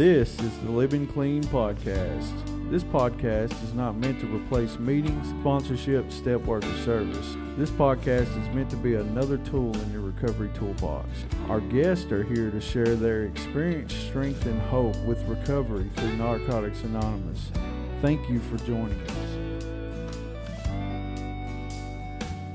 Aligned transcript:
This 0.00 0.40
is 0.40 0.58
the 0.60 0.70
Living 0.70 1.06
Clean 1.06 1.44
Podcast. 1.44 2.70
This 2.70 2.82
podcast 2.82 3.52
is 3.62 3.74
not 3.74 3.98
meant 3.98 4.18
to 4.20 4.34
replace 4.34 4.78
meetings, 4.78 5.28
sponsorship, 5.28 6.10
step 6.10 6.40
work, 6.46 6.64
or 6.64 6.74
service. 6.78 7.36
This 7.58 7.68
podcast 7.68 8.30
is 8.40 8.54
meant 8.54 8.70
to 8.70 8.78
be 8.78 8.94
another 8.94 9.36
tool 9.36 9.76
in 9.78 9.92
your 9.92 10.00
recovery 10.00 10.48
toolbox. 10.54 11.06
Our 11.50 11.60
guests 11.60 12.10
are 12.12 12.22
here 12.22 12.50
to 12.50 12.62
share 12.62 12.96
their 12.96 13.24
experience, 13.24 13.92
strength, 13.94 14.46
and 14.46 14.58
hope 14.62 14.96
with 15.04 15.22
recovery 15.24 15.90
through 15.96 16.16
Narcotics 16.16 16.82
Anonymous. 16.82 17.52
Thank 18.00 18.26
you 18.30 18.40
for 18.40 18.56
joining 18.64 18.98
us. 19.02 19.10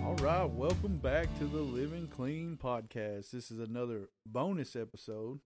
All 0.04 0.16
right, 0.16 0.50
welcome 0.50 0.98
back 0.98 1.28
to 1.38 1.46
the 1.46 1.62
Living 1.62 2.08
Clean 2.08 2.58
Podcast. 2.58 3.30
This 3.30 3.52
is 3.52 3.60
another 3.60 4.10
bonus 4.26 4.76
episode. 4.76 5.42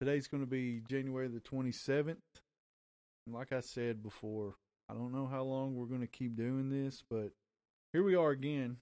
Today's 0.00 0.28
going 0.28 0.44
to 0.44 0.48
be 0.48 0.80
January 0.88 1.26
the 1.26 1.40
27th. 1.40 2.18
And 3.26 3.34
like 3.34 3.52
I 3.52 3.58
said 3.58 4.00
before, 4.00 4.54
I 4.88 4.94
don't 4.94 5.12
know 5.12 5.26
how 5.26 5.42
long 5.42 5.74
we're 5.74 5.86
going 5.86 6.02
to 6.02 6.06
keep 6.06 6.36
doing 6.36 6.70
this, 6.70 7.02
but 7.10 7.32
here 7.92 8.04
we 8.04 8.14
are 8.14 8.30
again 8.30 8.76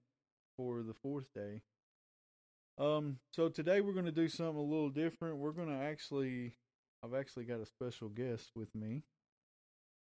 for 0.58 0.82
the 0.82 0.92
fourth 0.92 1.32
day. 1.34 1.62
Um, 2.78 3.16
so 3.32 3.48
today 3.48 3.80
we're 3.80 3.94
going 3.94 4.04
to 4.04 4.12
do 4.12 4.28
something 4.28 4.58
a 4.58 4.60
little 4.60 4.90
different. 4.90 5.38
We're 5.38 5.52
going 5.52 5.70
to 5.70 5.82
actually, 5.82 6.52
I've 7.02 7.14
actually 7.14 7.44
got 7.44 7.60
a 7.60 7.66
special 7.66 8.10
guest 8.10 8.50
with 8.54 8.74
me, 8.74 9.04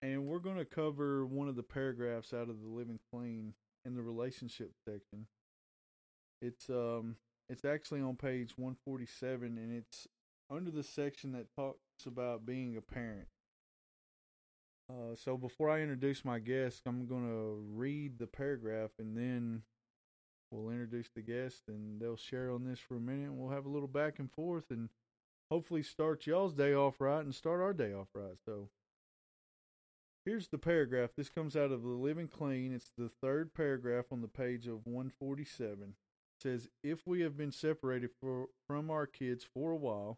and 0.03 0.27
we're 0.27 0.37
going 0.37 0.57
to 0.57 0.65
cover 0.65 1.25
one 1.25 1.49
of 1.49 1.55
the 1.55 1.63
paragraphs 1.63 2.33
out 2.33 2.49
of 2.49 2.61
the 2.61 2.67
Living 2.67 2.99
Clean 3.11 3.55
in 3.83 3.95
the 3.95 4.03
relationship 4.03 4.73
section. 4.87 5.25
It's 6.39 6.69
um, 6.69 7.15
it's 7.49 7.65
actually 7.65 8.01
on 8.01 8.15
page 8.15 8.53
147, 8.57 9.57
and 9.57 9.73
it's 9.73 10.07
under 10.49 10.71
the 10.71 10.83
section 10.83 11.31
that 11.33 11.53
talks 11.55 12.05
about 12.05 12.45
being 12.45 12.75
a 12.75 12.81
parent. 12.81 13.27
Uh, 14.89 15.15
so 15.15 15.37
before 15.37 15.69
I 15.69 15.81
introduce 15.81 16.25
my 16.25 16.39
guest, 16.39 16.81
I'm 16.85 17.05
going 17.05 17.27
to 17.27 17.61
read 17.75 18.17
the 18.17 18.25
paragraph 18.25 18.89
and 18.97 19.15
then 19.15 19.61
we'll 20.51 20.71
introduce 20.71 21.09
the 21.13 21.21
guest 21.21 21.63
and 21.67 22.01
they'll 22.01 22.17
share 22.17 22.51
on 22.51 22.65
this 22.65 22.79
for 22.79 22.95
a 22.95 22.99
minute. 22.99 23.29
And 23.29 23.37
we'll 23.37 23.53
have 23.53 23.65
a 23.65 23.69
little 23.69 23.87
back 23.87 24.17
and 24.17 24.31
forth 24.31 24.65
and 24.71 24.89
hopefully 25.51 25.83
start 25.83 26.25
y'all's 26.25 26.53
day 26.53 26.73
off 26.73 26.99
right 26.99 27.23
and 27.23 27.35
start 27.35 27.61
our 27.61 27.73
day 27.73 27.93
off 27.93 28.07
right. 28.15 28.37
So 28.43 28.69
here's 30.25 30.47
the 30.47 30.57
paragraph. 30.57 31.11
This 31.15 31.29
comes 31.29 31.55
out 31.55 31.71
of 31.71 31.83
the 31.83 31.89
Living 31.89 32.27
Clean. 32.27 32.73
It's 32.73 32.91
the 32.97 33.11
third 33.21 33.53
paragraph 33.53 34.05
on 34.11 34.21
the 34.21 34.27
page 34.27 34.65
of 34.65 34.85
147. 34.87 35.83
It 35.83 36.41
says, 36.41 36.67
If 36.83 37.05
we 37.05 37.21
have 37.21 37.37
been 37.37 37.51
separated 37.51 38.09
for, 38.19 38.47
from 38.65 38.89
our 38.89 39.05
kids 39.05 39.45
for 39.53 39.71
a 39.71 39.77
while, 39.77 40.17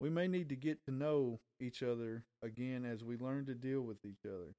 we 0.00 0.10
may 0.10 0.28
need 0.28 0.48
to 0.50 0.56
get 0.56 0.84
to 0.84 0.92
know 0.92 1.40
each 1.60 1.82
other 1.82 2.24
again 2.42 2.84
as 2.84 3.02
we 3.02 3.16
learn 3.16 3.46
to 3.46 3.54
deal 3.54 3.80
with 3.80 3.98
each 4.04 4.26
other. 4.26 4.54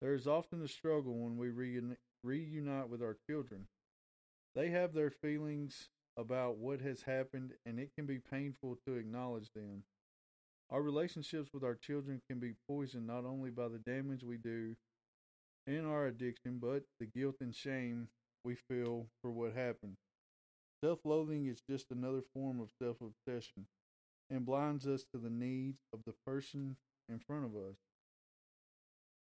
There 0.00 0.14
is 0.14 0.26
often 0.26 0.62
a 0.62 0.68
struggle 0.68 1.18
when 1.18 1.36
we 1.36 1.48
reuni- 1.48 1.96
reunite 2.22 2.88
with 2.88 3.02
our 3.02 3.16
children. 3.28 3.66
They 4.54 4.70
have 4.70 4.94
their 4.94 5.10
feelings 5.10 5.90
about 6.16 6.56
what 6.56 6.80
has 6.80 7.02
happened, 7.02 7.52
and 7.66 7.78
it 7.78 7.90
can 7.96 8.06
be 8.06 8.18
painful 8.18 8.78
to 8.86 8.96
acknowledge 8.96 9.50
them. 9.54 9.84
Our 10.70 10.82
relationships 10.82 11.50
with 11.52 11.64
our 11.64 11.76
children 11.76 12.20
can 12.28 12.38
be 12.40 12.54
poisoned 12.68 13.06
not 13.06 13.24
only 13.24 13.50
by 13.50 13.68
the 13.68 13.78
damage 13.78 14.24
we 14.24 14.36
do 14.36 14.76
in 15.66 15.84
our 15.84 16.06
addiction, 16.06 16.58
but 16.60 16.84
the 16.98 17.06
guilt 17.06 17.36
and 17.40 17.54
shame 17.54 18.08
we 18.44 18.54
feel 18.54 19.06
for 19.22 19.30
what 19.30 19.54
happened. 19.54 19.96
Self 20.82 21.00
loathing 21.04 21.46
is 21.46 21.62
just 21.68 21.90
another 21.90 22.22
form 22.34 22.60
of 22.60 22.70
self 22.82 22.98
obsession 23.00 23.66
and 24.30 24.44
blinds 24.44 24.86
us 24.86 25.04
to 25.12 25.18
the 25.18 25.30
needs 25.30 25.78
of 25.92 26.00
the 26.04 26.14
person 26.26 26.76
in 27.08 27.18
front 27.18 27.44
of 27.44 27.56
us. 27.56 27.76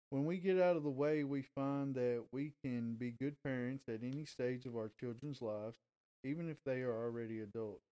When 0.09 0.25
we 0.25 0.37
get 0.37 0.59
out 0.59 0.77
of 0.77 0.83
the 0.83 0.89
way, 0.89 1.23
we 1.23 1.41
find 1.41 1.95
that 1.95 2.25
we 2.31 2.53
can 2.63 2.95
be 2.95 3.11
good 3.11 3.35
parents 3.43 3.85
at 3.89 4.03
any 4.03 4.25
stage 4.25 4.65
of 4.65 4.75
our 4.75 4.91
children's 4.99 5.41
lives, 5.41 5.77
even 6.23 6.49
if 6.49 6.57
they 6.65 6.81
are 6.81 6.93
already 6.93 7.39
adults. 7.39 7.83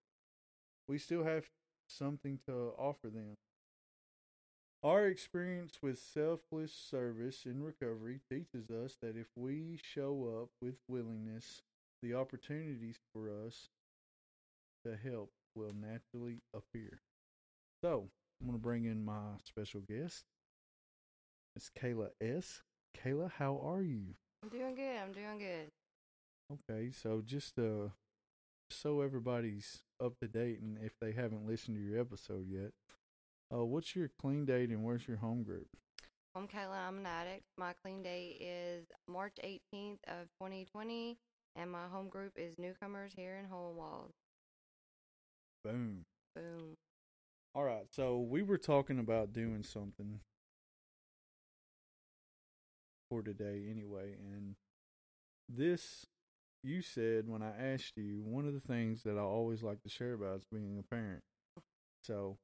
We 0.88 0.98
still 0.98 1.24
have 1.24 1.44
something 1.88 2.38
to 2.46 2.72
offer 2.78 3.08
them. 3.08 3.36
Our 4.82 5.06
experience 5.06 5.78
with 5.82 5.98
selfless 5.98 6.72
service 6.72 7.46
in 7.46 7.62
recovery 7.62 8.20
teaches 8.30 8.70
us 8.70 8.96
that 9.00 9.16
if 9.16 9.28
we 9.34 9.78
show 9.82 10.42
up 10.42 10.50
with 10.60 10.74
willingness, 10.88 11.62
the 12.02 12.14
opportunities 12.14 12.98
for 13.12 13.30
us 13.30 13.68
to 14.84 14.96
help 14.96 15.30
will 15.54 15.72
naturally 15.74 16.40
appear. 16.54 17.00
So, 17.82 18.08
I'm 18.40 18.46
going 18.46 18.58
to 18.58 18.62
bring 18.62 18.84
in 18.84 19.04
my 19.04 19.38
special 19.44 19.80
guest. 19.80 20.24
It's 21.56 21.70
Kala 21.70 22.08
S. 22.20 22.62
Kala, 23.02 23.30
how 23.38 23.60
are 23.64 23.82
you? 23.82 24.14
I'm 24.42 24.48
doing 24.48 24.74
good. 24.74 24.96
I'm 24.96 25.12
doing 25.12 25.38
good. 25.38 25.70
Okay, 26.52 26.90
so 26.90 27.22
just 27.24 27.58
uh, 27.58 27.88
so 28.70 29.00
everybody's 29.00 29.80
up 30.02 30.18
to 30.20 30.28
date, 30.28 30.60
and 30.60 30.78
if 30.82 30.92
they 31.00 31.12
haven't 31.12 31.46
listened 31.46 31.76
to 31.76 31.82
your 31.82 32.00
episode 32.00 32.46
yet, 32.48 32.72
uh, 33.52 33.64
what's 33.64 33.94
your 33.96 34.10
clean 34.20 34.44
date 34.44 34.70
and 34.70 34.84
where's 34.84 35.06
your 35.06 35.18
home 35.18 35.42
group? 35.42 35.68
I'm 36.34 36.48
Kala. 36.48 36.76
I'm 36.76 36.98
an 36.98 37.06
addict. 37.06 37.44
My 37.56 37.72
clean 37.82 38.02
day 38.02 38.36
is 38.40 38.86
March 39.08 39.36
18th 39.44 40.00
of 40.08 40.28
2020, 40.40 41.16
and 41.56 41.70
my 41.70 41.86
home 41.90 42.08
group 42.08 42.32
is 42.36 42.58
newcomers 42.58 43.12
here 43.14 43.36
in 43.36 43.46
Hohenwald. 43.46 44.10
Boom. 45.64 46.04
Boom. 46.34 46.76
All 47.54 47.64
right, 47.64 47.86
so 47.90 48.18
we 48.18 48.42
were 48.42 48.58
talking 48.58 48.98
about 48.98 49.32
doing 49.32 49.62
something 49.62 50.20
for 53.08 53.22
today 53.22 53.64
anyway, 53.70 54.14
and 54.18 54.56
this 55.48 56.06
you 56.64 56.82
said 56.82 57.28
when 57.28 57.42
I 57.42 57.52
asked 57.56 57.92
you, 57.96 58.22
one 58.24 58.46
of 58.46 58.54
the 58.54 58.60
things 58.60 59.02
that 59.02 59.18
I 59.18 59.22
always 59.22 59.62
like 59.62 59.82
to 59.82 59.88
share 59.88 60.14
about 60.14 60.38
is 60.38 60.44
being 60.50 60.78
a 60.78 60.94
parent. 60.94 61.22
So, 62.02 62.38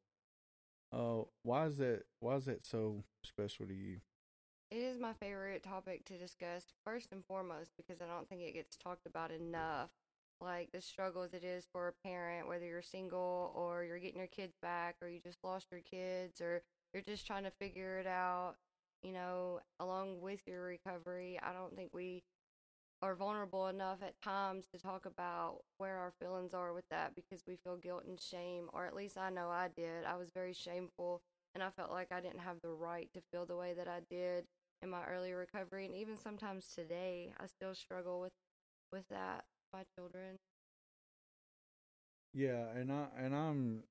uh, 0.92 1.24
why 1.42 1.66
is 1.66 1.78
that? 1.78 2.02
Why 2.20 2.36
is 2.36 2.44
that 2.44 2.64
so 2.66 3.04
special 3.24 3.66
to 3.66 3.74
you? 3.74 3.96
It 4.70 4.76
is 4.76 5.00
my 5.00 5.14
favorite 5.14 5.62
topic 5.64 6.04
to 6.06 6.18
discuss, 6.18 6.66
first 6.84 7.12
and 7.12 7.24
foremost, 7.24 7.72
because 7.76 8.00
I 8.00 8.06
don't 8.06 8.28
think 8.28 8.42
it 8.42 8.54
gets 8.54 8.76
talked 8.76 9.06
about 9.06 9.32
enough. 9.32 9.90
Like 10.40 10.70
the 10.72 10.80
struggles 10.80 11.34
it 11.34 11.44
is 11.44 11.66
for 11.72 11.88
a 11.88 12.08
parent, 12.08 12.48
whether 12.48 12.64
you're 12.64 12.82
single 12.82 13.52
or 13.54 13.84
you're 13.84 13.98
getting 13.98 14.18
your 14.18 14.26
kids 14.26 14.54
back, 14.62 14.96
or 15.02 15.08
you 15.08 15.20
just 15.20 15.38
lost 15.44 15.66
your 15.70 15.80
kids, 15.80 16.40
or 16.40 16.62
you're 16.94 17.02
just 17.02 17.26
trying 17.26 17.44
to 17.44 17.50
figure 17.50 17.98
it 17.98 18.06
out, 18.06 18.54
you 19.02 19.12
know, 19.12 19.60
along 19.78 20.20
with 20.20 20.40
your 20.46 20.62
recovery. 20.62 21.38
I 21.42 21.52
don't 21.52 21.76
think 21.76 21.90
we 21.92 22.22
are 23.02 23.14
vulnerable 23.14 23.68
enough 23.68 23.98
at 24.02 24.20
times 24.22 24.66
to 24.72 24.78
talk 24.78 25.06
about 25.06 25.60
where 25.78 25.96
our 25.96 26.12
feelings 26.20 26.52
are 26.52 26.72
with 26.72 26.84
that 26.90 27.14
because 27.14 27.42
we 27.46 27.56
feel 27.56 27.76
guilt 27.76 28.04
and 28.06 28.20
shame, 28.20 28.68
or 28.72 28.86
at 28.86 28.94
least 28.94 29.18
I 29.18 29.30
know 29.30 29.48
I 29.48 29.68
did. 29.74 30.04
I 30.06 30.16
was 30.16 30.30
very 30.30 30.52
shameful 30.52 31.22
and 31.54 31.62
I 31.62 31.70
felt 31.70 31.90
like 31.90 32.12
I 32.12 32.20
didn't 32.20 32.40
have 32.40 32.60
the 32.62 32.70
right 32.70 33.08
to 33.14 33.20
feel 33.32 33.46
the 33.46 33.56
way 33.56 33.72
that 33.74 33.88
I 33.88 34.00
did 34.10 34.44
in 34.82 34.90
my 34.90 35.04
early 35.04 35.32
recovery 35.32 35.84
and 35.84 35.94
even 35.94 36.16
sometimes 36.16 36.68
today 36.74 37.32
I 37.38 37.46
still 37.46 37.74
struggle 37.74 38.20
with 38.20 38.32
with 38.92 39.06
that 39.10 39.44
my 39.72 39.84
children. 39.96 40.38
Yeah, 42.32 42.66
and 42.74 42.92
I 42.92 43.06
and 43.18 43.34
I'm 43.34 43.82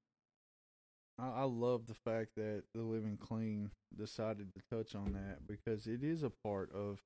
I, 1.17 1.41
I 1.41 1.43
love 1.43 1.87
the 1.87 1.93
fact 1.93 2.35
that 2.35 2.63
the 2.73 2.81
Living 2.81 3.17
Clean 3.17 3.71
decided 3.95 4.53
to 4.53 4.61
touch 4.75 4.95
on 4.95 5.13
that 5.13 5.47
because 5.47 5.87
it 5.87 6.03
is 6.03 6.23
a 6.23 6.29
part 6.29 6.71
of 6.73 6.99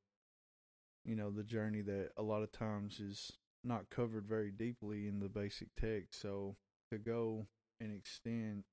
you 1.05 1.15
know 1.15 1.29
the 1.31 1.43
journey 1.43 1.81
that 1.81 2.11
a 2.17 2.23
lot 2.23 2.43
of 2.43 2.51
times 2.51 2.99
is 2.99 3.31
not 3.63 3.89
covered 3.89 4.25
very 4.25 4.51
deeply 4.51 5.07
in 5.07 5.19
the 5.19 5.29
basic 5.29 5.69
text. 5.79 6.21
So 6.21 6.55
to 6.91 6.97
go 6.97 7.47
and 7.79 7.95
extend 7.95 8.63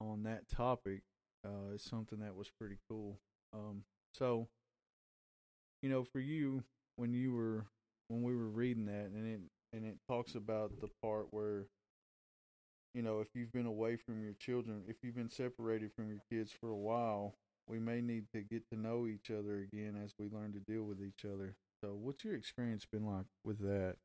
on 0.00 0.22
that 0.24 0.48
topic 0.48 1.02
uh, 1.44 1.74
is 1.74 1.82
something 1.82 2.18
that 2.20 2.34
was 2.36 2.50
pretty 2.50 2.78
cool. 2.88 3.18
Um, 3.52 3.84
so 4.12 4.48
you 5.82 5.88
know, 5.88 6.04
for 6.04 6.20
you 6.20 6.64
when 6.96 7.12
you 7.12 7.32
were 7.32 7.66
when 8.08 8.22
we 8.22 8.34
were 8.34 8.48
reading 8.48 8.86
that 8.86 9.10
and 9.14 9.26
it 9.26 9.40
and 9.72 9.84
it 9.84 9.96
talks 10.08 10.34
about 10.34 10.72
the 10.80 10.88
part 11.02 11.26
where 11.30 11.66
you 12.94 13.02
know 13.02 13.20
if 13.20 13.28
you've 13.34 13.52
been 13.52 13.66
away 13.66 13.96
from 13.96 14.22
your 14.22 14.34
children 14.34 14.82
if 14.88 14.96
you've 15.02 15.16
been 15.16 15.30
separated 15.30 15.90
from 15.94 16.08
your 16.08 16.20
kids 16.30 16.52
for 16.52 16.70
a 16.70 16.76
while 16.76 17.34
we 17.68 17.78
may 17.78 18.00
need 18.00 18.26
to 18.32 18.42
get 18.42 18.68
to 18.70 18.78
know 18.78 19.06
each 19.06 19.30
other 19.30 19.58
again 19.60 20.00
as 20.02 20.12
we 20.18 20.28
learn 20.28 20.52
to 20.52 20.60
deal 20.60 20.84
with 20.84 20.98
each 21.02 21.24
other. 21.24 21.56
So 21.82 21.96
what's 22.00 22.24
your 22.24 22.34
experience 22.34 22.86
been 22.90 23.06
like 23.06 23.26
with 23.44 23.58
that? 23.60 23.96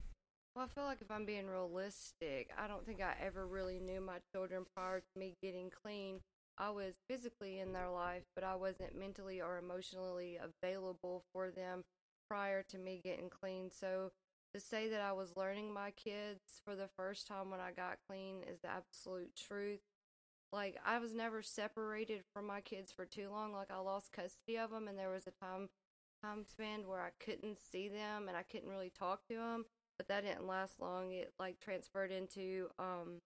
Well, 0.56 0.65
I 0.65 0.74
feel 0.74 0.83
like 0.83 1.01
if 1.01 1.09
I'm 1.09 1.25
being 1.25 1.47
realistic, 1.47 2.50
I 2.57 2.68
don't 2.68 2.86
think 2.86 3.01
I 3.01 3.13
ever 3.24 3.47
really 3.47 3.80
knew 3.80 4.01
my 4.01 4.18
children 4.33 4.65
prior 4.75 5.00
to 5.00 5.19
me 5.19 5.36
getting 5.42 5.69
clean. 5.69 6.19
I 6.57 6.69
was 6.71 6.95
physically 7.09 7.59
in 7.59 7.71
their 7.71 7.89
life, 7.89 8.24
but 8.36 8.44
I 8.44 8.56
wasn't 8.56 8.97
mentally 8.97 9.42
or 9.42 9.57
emotionally 9.57 10.38
available 10.38 11.24
for 11.31 11.50
them 11.51 11.83
prior 12.31 12.63
to 12.63 12.78
me 12.78 13.01
getting 13.04 13.30
clean. 13.30 13.69
So 13.72 14.12
to 14.54 14.60
say 14.62 14.88
that 14.89 15.01
I 15.01 15.12
was 15.12 15.36
learning 15.36 15.74
my 15.74 15.92
kids 15.92 16.62
for 16.63 16.75
the 16.75 16.88
first 16.95 17.28
time 17.28 17.51
when 17.51 17.60
I 17.60 17.72
got 17.72 17.98
clean 18.07 18.38
is 18.50 18.62
the 18.62 18.69
absolute 18.69 19.36
truth. 19.36 19.81
like 20.54 20.78
I 20.86 21.00
was 21.00 21.13
never 21.13 21.42
separated 21.42 22.24
from 22.33 22.48
my 22.48 22.62
kids 22.62 22.92
for 22.92 23.06
too 23.06 23.30
long. 23.31 23.54
Like 23.54 23.72
I 23.72 23.80
lost 23.80 24.13
custody 24.13 24.57
of 24.57 24.72
them, 24.72 24.88
and 24.88 24.98
there 25.00 25.12
was 25.12 25.28
a 25.28 25.31
time 25.45 25.69
time 26.24 26.45
span 26.45 26.88
where 26.88 27.01
I 27.01 27.12
couldn't 27.24 27.57
see 27.72 27.89
them 27.89 28.28
and 28.28 28.38
I 28.38 28.44
couldn't 28.44 28.69
really 28.69 28.92
talk 28.98 29.28
to 29.30 29.36
them. 29.36 29.66
But 29.98 30.07
that 30.10 30.24
didn't 30.25 30.48
last 30.48 30.80
long. 30.81 31.12
It 31.13 31.33
like 31.39 31.60
transferred 31.60 32.12
into 32.12 32.69
um 32.80 33.22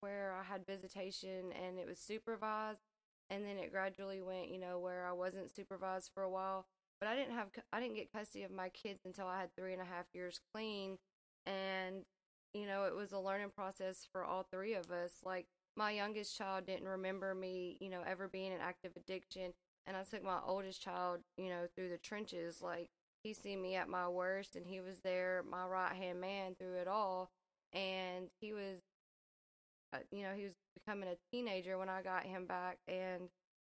where 0.00 0.34
I 0.38 0.42
had 0.44 0.66
visitation 0.66 1.52
and 1.52 1.78
it 1.78 1.86
was 1.86 1.98
supervised, 1.98 2.80
and 3.30 3.44
then 3.44 3.58
it 3.58 3.72
gradually 3.72 4.20
went, 4.20 4.50
you 4.50 4.58
know, 4.58 4.78
where 4.78 5.06
I 5.06 5.12
wasn't 5.12 5.54
supervised 5.54 6.10
for 6.14 6.22
a 6.22 6.30
while. 6.30 6.66
But 7.00 7.08
I 7.08 7.16
didn't 7.16 7.34
have 7.34 7.48
I 7.72 7.80
didn't 7.80 7.96
get 7.96 8.12
custody 8.12 8.44
of 8.44 8.50
my 8.50 8.68
kids 8.70 9.00
until 9.06 9.26
I 9.26 9.40
had 9.40 9.50
three 9.56 9.72
and 9.72 9.80
a 9.80 9.86
half 9.86 10.06
years 10.12 10.40
clean, 10.52 10.98
and 11.46 12.04
you 12.52 12.66
know 12.66 12.84
it 12.84 12.94
was 12.94 13.12
a 13.12 13.18
learning 13.18 13.50
process 13.56 14.06
for 14.12 14.24
all 14.24 14.46
three 14.50 14.74
of 14.74 14.90
us. 14.90 15.12
Like 15.24 15.46
my 15.76 15.92
youngest 15.92 16.36
child 16.36 16.66
didn't 16.66 16.88
remember 16.88 17.34
me, 17.34 17.78
you 17.80 17.88
know, 17.88 18.02
ever 18.06 18.28
being 18.28 18.52
in 18.52 18.60
active 18.60 18.92
addiction, 18.96 19.52
and 19.86 19.96
I 19.96 20.02
took 20.02 20.22
my 20.22 20.38
oldest 20.46 20.82
child, 20.82 21.20
you 21.38 21.48
know, 21.48 21.66
through 21.74 21.88
the 21.88 21.98
trenches. 21.98 22.60
Like 22.60 22.90
he 23.22 23.32
seen 23.32 23.62
me 23.62 23.76
at 23.76 23.88
my 23.88 24.08
worst, 24.08 24.56
and 24.56 24.66
he 24.66 24.80
was 24.80 25.00
there, 25.00 25.42
my 25.48 25.64
right 25.66 25.94
hand 25.94 26.20
man 26.20 26.54
through 26.58 26.74
it 26.74 26.88
all, 26.88 27.30
and 27.72 28.28
he 28.40 28.52
was 28.52 28.80
uh, 29.92 29.98
you 30.10 30.22
know, 30.22 30.32
he 30.34 30.44
was 30.44 30.54
becoming 30.74 31.08
a 31.08 31.16
teenager 31.30 31.78
when 31.78 31.88
I 31.88 32.02
got 32.02 32.24
him 32.24 32.46
back, 32.46 32.78
and 32.88 33.28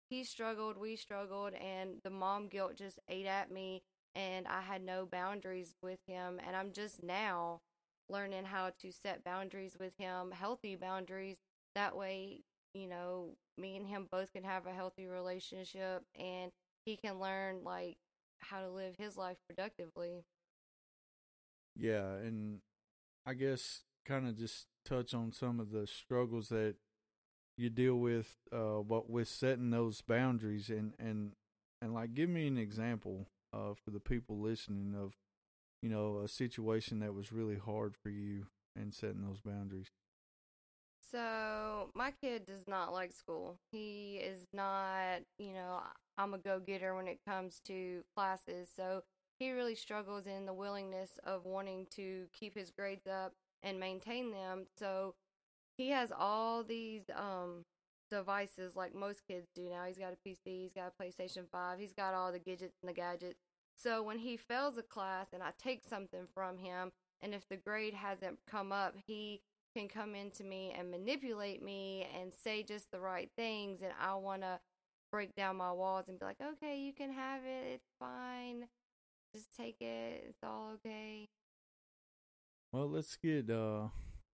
he 0.09 0.23
struggled, 0.23 0.77
we 0.77 0.95
struggled, 0.95 1.53
and 1.53 1.95
the 2.03 2.09
mom 2.09 2.47
guilt 2.47 2.75
just 2.75 2.99
ate 3.09 3.25
at 3.25 3.51
me, 3.51 3.83
and 4.15 4.47
I 4.47 4.61
had 4.61 4.81
no 4.81 5.05
boundaries 5.05 5.75
with 5.81 5.99
him. 6.07 6.39
And 6.45 6.55
I'm 6.55 6.71
just 6.71 7.03
now 7.03 7.59
learning 8.09 8.45
how 8.45 8.71
to 8.81 8.91
set 8.91 9.23
boundaries 9.23 9.75
with 9.79 9.93
him, 9.97 10.31
healthy 10.31 10.75
boundaries. 10.75 11.37
That 11.75 11.95
way, 11.95 12.41
you 12.73 12.87
know, 12.87 13.35
me 13.57 13.75
and 13.75 13.85
him 13.85 14.07
both 14.11 14.31
can 14.31 14.43
have 14.43 14.65
a 14.65 14.73
healthy 14.73 15.07
relationship, 15.07 16.03
and 16.17 16.51
he 16.85 16.95
can 16.95 17.19
learn, 17.19 17.63
like, 17.63 17.97
how 18.39 18.61
to 18.61 18.69
live 18.69 18.95
his 18.97 19.17
life 19.17 19.37
productively. 19.47 20.23
Yeah, 21.75 22.13
and 22.13 22.61
I 23.25 23.33
guess 23.33 23.83
kind 24.05 24.27
of 24.27 24.37
just 24.37 24.67
touch 24.85 25.13
on 25.13 25.31
some 25.33 25.59
of 25.59 25.71
the 25.71 25.85
struggles 25.85 26.49
that 26.49 26.75
you 27.57 27.69
deal 27.69 27.95
with 27.95 28.37
uh 28.51 28.79
what 28.81 29.09
with 29.09 29.27
setting 29.27 29.71
those 29.71 30.01
boundaries 30.01 30.69
and 30.69 30.93
and 30.99 31.31
and 31.81 31.93
like 31.93 32.13
give 32.13 32.29
me 32.29 32.47
an 32.47 32.57
example 32.57 33.27
uh 33.53 33.73
for 33.73 33.91
the 33.91 33.99
people 33.99 34.39
listening 34.39 34.95
of 34.95 35.13
you 35.81 35.89
know 35.89 36.21
a 36.23 36.27
situation 36.27 36.99
that 36.99 37.13
was 37.13 37.31
really 37.31 37.57
hard 37.57 37.95
for 37.95 38.09
you 38.09 38.45
and 38.75 38.93
setting 38.93 39.23
those 39.23 39.41
boundaries. 39.41 39.87
So 41.11 41.89
my 41.95 42.11
kid 42.11 42.45
does 42.45 42.67
not 42.67 42.91
like 42.93 43.13
school. 43.13 43.57
He 43.71 44.17
is 44.17 44.47
not 44.53 45.21
you 45.37 45.53
know 45.53 45.81
i'm 46.17 46.33
a 46.33 46.37
go-getter 46.37 46.95
when 46.95 47.07
it 47.07 47.19
comes 47.25 47.59
to 47.67 48.03
classes. 48.15 48.69
So 48.75 49.03
he 49.39 49.51
really 49.51 49.75
struggles 49.75 50.25
in 50.27 50.45
the 50.45 50.53
willingness 50.53 51.19
of 51.23 51.45
wanting 51.45 51.87
to 51.95 52.25
keep 52.33 52.55
his 52.55 52.71
grades 52.71 53.07
up 53.07 53.33
and 53.63 53.79
maintain 53.79 54.31
them. 54.31 54.65
So 54.77 55.13
he 55.77 55.89
has 55.91 56.11
all 56.17 56.63
these 56.63 57.03
um 57.15 57.63
devices 58.09 58.75
like 58.75 58.95
most 58.95 59.21
kids 59.27 59.47
do 59.55 59.69
now. 59.69 59.85
He's 59.85 59.97
got 59.97 60.13
a 60.13 60.29
PC, 60.29 60.37
he's 60.45 60.73
got 60.73 60.91
a 60.97 61.03
PlayStation 61.03 61.49
5, 61.51 61.79
he's 61.79 61.93
got 61.93 62.13
all 62.13 62.31
the 62.31 62.39
gadgets 62.39 62.77
and 62.81 62.89
the 62.89 62.93
gadgets. 62.93 63.39
So 63.75 64.01
when 64.01 64.19
he 64.19 64.37
fails 64.37 64.77
a 64.77 64.83
class 64.83 65.27
and 65.33 65.43
I 65.43 65.51
take 65.61 65.83
something 65.87 66.27
from 66.33 66.57
him, 66.57 66.91
and 67.21 67.33
if 67.33 67.47
the 67.47 67.57
grade 67.57 67.93
hasn't 67.93 68.39
come 68.49 68.71
up, 68.71 68.95
he 69.05 69.41
can 69.75 69.87
come 69.87 70.15
into 70.15 70.43
me 70.43 70.73
and 70.77 70.89
manipulate 70.89 71.61
me 71.61 72.07
and 72.19 72.31
say 72.33 72.63
just 72.63 72.89
the 72.91 72.99
right 72.99 73.29
things. 73.37 73.81
And 73.81 73.91
I 74.01 74.15
want 74.15 74.41
to 74.41 74.59
break 75.11 75.35
down 75.35 75.57
my 75.57 75.71
walls 75.71 76.05
and 76.07 76.19
be 76.19 76.25
like, 76.25 76.41
okay, 76.41 76.79
you 76.79 76.93
can 76.93 77.11
have 77.13 77.41
it. 77.43 77.73
It's 77.73 77.89
fine. 77.99 78.65
Just 79.35 79.55
take 79.55 79.77
it. 79.81 80.25
It's 80.29 80.43
all 80.43 80.71
okay. 80.75 81.27
Well, 82.71 82.89
let's 82.89 83.15
get 83.15 83.49
uh 83.49 83.87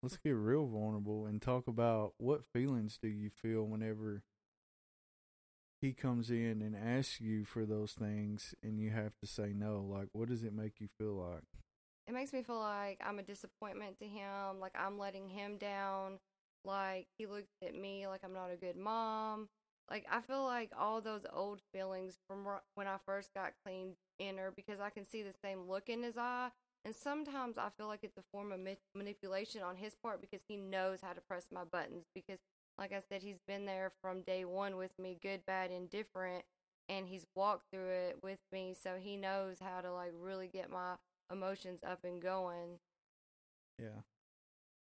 let's 0.04 0.18
get 0.18 0.32
real 0.32 0.68
vulnerable 0.68 1.26
and 1.26 1.42
talk 1.42 1.66
about 1.66 2.14
what 2.18 2.44
feelings 2.44 3.00
do 3.02 3.08
you 3.08 3.30
feel 3.30 3.64
whenever 3.64 4.22
he 5.80 5.94
comes 5.94 6.30
in 6.30 6.62
and 6.62 6.76
asks 6.76 7.22
you 7.22 7.46
for 7.46 7.66
those 7.66 7.94
things 7.94 8.54
and 8.62 8.80
you 8.80 8.90
have 8.92 9.14
to 9.22 9.26
say 9.26 9.54
no. 9.56 9.82
Like 9.90 10.10
what 10.12 10.28
does 10.28 10.44
it 10.44 10.54
make 10.54 10.82
you 10.82 10.90
feel 11.00 11.14
like? 11.14 11.44
It 12.06 12.14
makes 12.14 12.34
me 12.34 12.44
feel 12.44 12.60
like 12.60 13.00
I'm 13.04 13.18
a 13.18 13.24
disappointment 13.24 13.98
to 14.00 14.06
him, 14.06 14.60
like 14.60 14.74
I'm 14.78 15.00
letting 15.00 15.30
him 15.30 15.58
down, 15.58 16.20
like 16.66 17.08
he 17.18 17.26
looks 17.26 17.54
at 17.66 17.74
me 17.74 18.06
like 18.06 18.22
I'm 18.26 18.34
not 18.34 18.52
a 18.52 18.58
good 18.58 18.76
mom. 18.76 19.48
Like 19.90 20.06
I 20.12 20.20
feel 20.20 20.44
like 20.44 20.72
all 20.78 21.00
those 21.00 21.26
old 21.34 21.62
feelings 21.74 22.18
from 22.28 22.46
when 22.76 22.88
I 22.88 22.98
first 23.06 23.34
got 23.34 23.54
clean 23.66 23.96
enter 24.20 24.52
because 24.54 24.82
I 24.82 24.90
can 24.90 25.06
see 25.06 25.24
the 25.24 25.34
same 25.42 25.70
look 25.70 25.88
in 25.88 26.04
his 26.04 26.18
eye 26.18 26.50
and 26.86 26.96
sometimes 26.96 27.58
I 27.58 27.70
feel 27.78 27.88
like 27.88 28.02
it's 28.04 28.18
a 28.18 28.24
form 28.32 28.52
of 28.52 28.60
ma- 28.60 28.72
manipulation 28.94 29.62
on 29.62 29.78
his 29.78 29.96
part 29.96 30.20
because 30.20 30.42
he 30.48 30.58
knows 30.58 31.00
how 31.02 31.14
to 31.14 31.22
press 31.22 31.48
my 31.52 31.64
buttons. 31.64 32.06
Because, 32.14 32.40
like 32.78 32.92
I 32.92 33.02
said, 33.08 33.24
he's 33.24 33.40
been 33.48 33.66
there 33.66 33.92
from 34.02 34.22
day 34.22 34.44
one 34.44 34.76
with 34.76 34.92
me, 35.00 35.18
good, 35.22 35.46
bad, 35.46 35.72
indifferent, 35.72 36.44
and 36.90 37.08
he's 37.08 37.26
walked 37.36 37.66
through 37.72 37.90
it 37.90 38.18
with 38.22 38.40
me. 38.52 38.76
So 38.82 38.98
he 39.00 39.16
knows 39.16 39.58
how 39.62 39.80
to 39.82 39.94
like 39.94 40.12
really 40.20 40.48
get 40.48 40.70
my 40.70 40.96
emotions 41.32 41.80
up 41.88 42.00
and 42.04 42.22
going. 42.22 42.80
Yeah, 43.80 44.02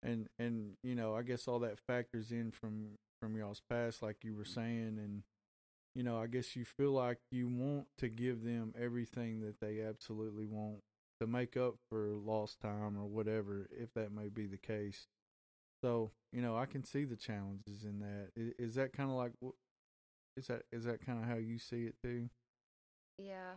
and 0.03 0.27
and 0.39 0.73
you 0.83 0.97
know, 0.97 1.15
I 1.15 1.23
guess 1.23 1.47
all 1.47 1.61
that 1.61 1.79
factors 1.79 2.33
in 2.33 2.51
from 2.51 2.99
from 3.21 3.37
y'all's 3.37 3.63
past, 3.71 4.03
like 4.03 4.17
you 4.25 4.35
were 4.35 4.45
saying, 4.45 4.99
and 4.99 5.23
you 5.95 6.03
know, 6.03 6.21
I 6.21 6.27
guess 6.27 6.57
you 6.57 6.65
feel 6.65 6.91
like 6.91 7.19
you 7.31 7.47
want 7.47 7.87
to 7.99 8.09
give 8.09 8.43
them 8.43 8.75
everything 8.77 9.41
that 9.43 9.61
they 9.61 9.81
absolutely 9.81 10.47
want 10.47 10.81
to 11.21 11.27
make 11.27 11.57
up 11.57 11.75
for 11.89 12.11
lost 12.13 12.61
time 12.61 12.97
or 12.99 13.07
whatever, 13.07 13.69
if 13.71 13.93
that 13.95 14.13
may 14.13 14.29
be 14.29 14.47
the 14.47 14.59
case. 14.59 15.07
So 15.83 16.13
you 16.33 16.43
know, 16.43 16.57
I 16.57 16.67
can 16.67 16.85
see 16.85 17.05
the 17.05 17.17
challenges 17.17 17.85
in 17.85 18.01
that. 18.01 18.31
Is, 18.37 18.53
is 18.59 18.75
that 18.75 18.93
kind 18.93 19.11
of 19.11 19.17
like 19.17 19.33
is 20.37 20.47
that 20.49 20.63
is 20.73 20.85
that 20.85 21.05
kind 21.05 21.23
of 21.23 21.29
how 21.29 21.37
you 21.37 21.59
see 21.59 21.85
it 21.85 21.95
too? 22.03 22.29
Yeah, 23.19 23.55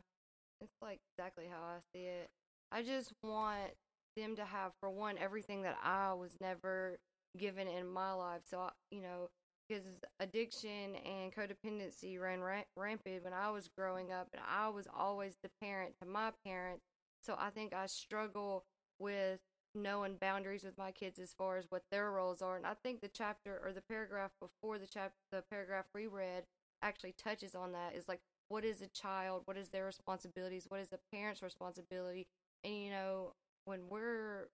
it's 0.62 0.76
like 0.82 1.00
exactly 1.18 1.46
how 1.50 1.60
I 1.60 1.80
see 1.94 2.04
it. 2.04 2.30
I 2.72 2.84
just 2.84 3.14
want 3.24 3.72
them 4.16 4.36
to 4.36 4.46
have, 4.46 4.74
for 4.80 4.90
one, 4.90 5.18
everything 5.18 5.62
that 5.62 5.78
I 5.82 6.14
was 6.14 6.32
never 6.42 6.98
given 7.38 7.68
in 7.68 7.88
my 7.88 8.12
life. 8.14 8.42
So 8.50 8.60
I, 8.60 8.70
you 8.92 9.02
know, 9.02 9.30
because 9.68 9.86
addiction 10.20 10.96
and 11.06 11.34
codependency 11.34 12.20
ran 12.20 12.42
ra- 12.42 12.64
rampant 12.76 13.24
when 13.24 13.34
I 13.34 13.52
was 13.52 13.70
growing 13.78 14.12
up, 14.12 14.28
and 14.34 14.42
I 14.48 14.70
was 14.70 14.88
always 14.96 15.36
the 15.44 15.50
parent 15.62 15.94
to 16.02 16.08
my 16.08 16.32
parents 16.46 16.84
so 17.28 17.36
I 17.38 17.50
think 17.52 17.74
I 17.74 17.88
struggle 17.88 18.64
with 19.00 19.42
knowing 19.76 20.16
boundaries 20.16 20.64
with 20.64 20.78
my 20.78 20.92
kids 20.92 21.20
as 21.20 21.34
far 21.38 21.58
as 21.58 21.66
what 21.70 21.84
their 21.92 22.10
roles 22.10 22.42
are. 22.42 22.58
And 22.58 22.66
I 22.66 22.74
think 22.84 23.02
the 23.02 23.10
chapter 23.10 23.62
or 23.64 23.74
the 23.74 23.82
paragraph 23.82 24.32
before 24.42 24.80
the 24.80 24.88
chapter, 24.88 25.18
the 25.32 25.44
paragraph 25.52 25.86
we 25.94 26.08
read 26.08 26.46
actually 26.82 27.14
touches 27.22 27.54
on 27.54 27.74
that 27.74 27.96
is 27.96 28.08
like, 28.08 28.22
what 28.48 28.64
is 28.64 28.82
a 28.82 28.88
child? 28.88 29.42
What 29.46 29.58
is 29.58 29.70
their 29.70 29.86
responsibilities? 29.86 30.68
What 30.70 30.80
is 30.80 30.88
the 30.88 31.00
parent's 31.14 31.44
responsibility? 31.44 32.28
And, 32.64 32.74
you 32.74 32.92
know, 32.92 33.34
when 33.66 33.82
we're 33.90 34.48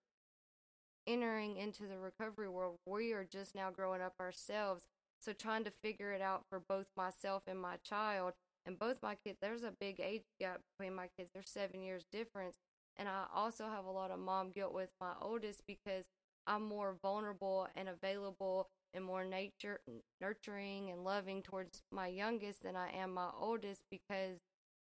entering 1.06 1.56
into 1.56 1.86
the 1.86 1.98
recovery 1.98 2.48
world, 2.48 2.78
we 2.86 3.12
are 3.12 3.24
just 3.24 3.54
now 3.54 3.70
growing 3.70 4.00
up 4.02 4.14
ourselves. 4.20 4.84
So 5.20 5.32
trying 5.32 5.64
to 5.64 5.70
figure 5.70 6.12
it 6.12 6.20
out 6.20 6.44
for 6.50 6.60
both 6.60 6.86
myself 6.96 7.44
and 7.46 7.60
my 7.60 7.76
child 7.84 8.34
and 8.66 8.78
both 8.78 8.96
my 9.02 9.14
kids, 9.14 9.38
there's 9.40 9.62
a 9.62 9.72
big 9.78 10.00
age 10.00 10.24
gap 10.40 10.60
between 10.72 10.94
my 10.94 11.08
kids. 11.16 11.30
There's 11.32 11.50
seven 11.50 11.82
years 11.82 12.04
difference. 12.10 12.56
And 12.96 13.08
I 13.08 13.24
also 13.34 13.64
have 13.68 13.84
a 13.84 13.90
lot 13.90 14.10
of 14.10 14.18
mom 14.18 14.50
guilt 14.50 14.72
with 14.72 14.90
my 15.00 15.12
oldest 15.20 15.62
because 15.66 16.04
I'm 16.46 16.62
more 16.62 16.96
vulnerable 17.02 17.68
and 17.74 17.88
available 17.88 18.68
and 18.92 19.04
more 19.04 19.24
nature 19.24 19.80
nurturing 20.20 20.90
and 20.90 21.02
loving 21.04 21.42
towards 21.42 21.82
my 21.90 22.06
youngest 22.06 22.62
than 22.62 22.76
I 22.76 22.92
am 22.92 23.14
my 23.14 23.28
oldest 23.38 23.82
because 23.90 24.38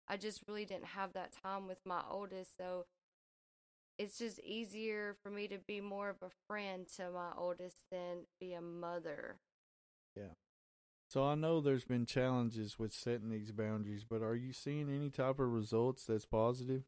I 0.08 0.18
just 0.18 0.42
really 0.48 0.66
didn't 0.66 0.88
have 0.88 1.14
that 1.14 1.34
time 1.44 1.68
with 1.68 1.80
my 1.86 2.02
oldest. 2.10 2.58
So 2.58 2.86
it's 3.98 4.18
just 4.18 4.40
easier 4.40 5.16
for 5.24 5.30
me 5.30 5.48
to 5.48 5.58
be 5.66 5.80
more 5.80 6.10
of 6.10 6.18
a 6.22 6.32
friend 6.48 6.88
to 6.98 7.12
my 7.12 7.30
oldest 7.38 7.78
than 7.92 8.26
be 8.40 8.54
a 8.54 8.62
mother. 8.62 9.38
Yeah. 10.16 10.34
So 11.08 11.24
I 11.24 11.36
know 11.36 11.62
there's 11.62 11.86
been 11.86 12.06
challenges 12.06 12.80
with 12.80 12.92
setting 12.92 13.30
these 13.30 13.52
boundaries, 13.52 14.04
but 14.04 14.22
are 14.24 14.36
you 14.36 14.52
seeing 14.52 14.90
any 14.90 15.10
type 15.10 15.40
of 15.40 15.54
results 15.54 16.06
that's 16.06 16.26
positive? 16.26 16.84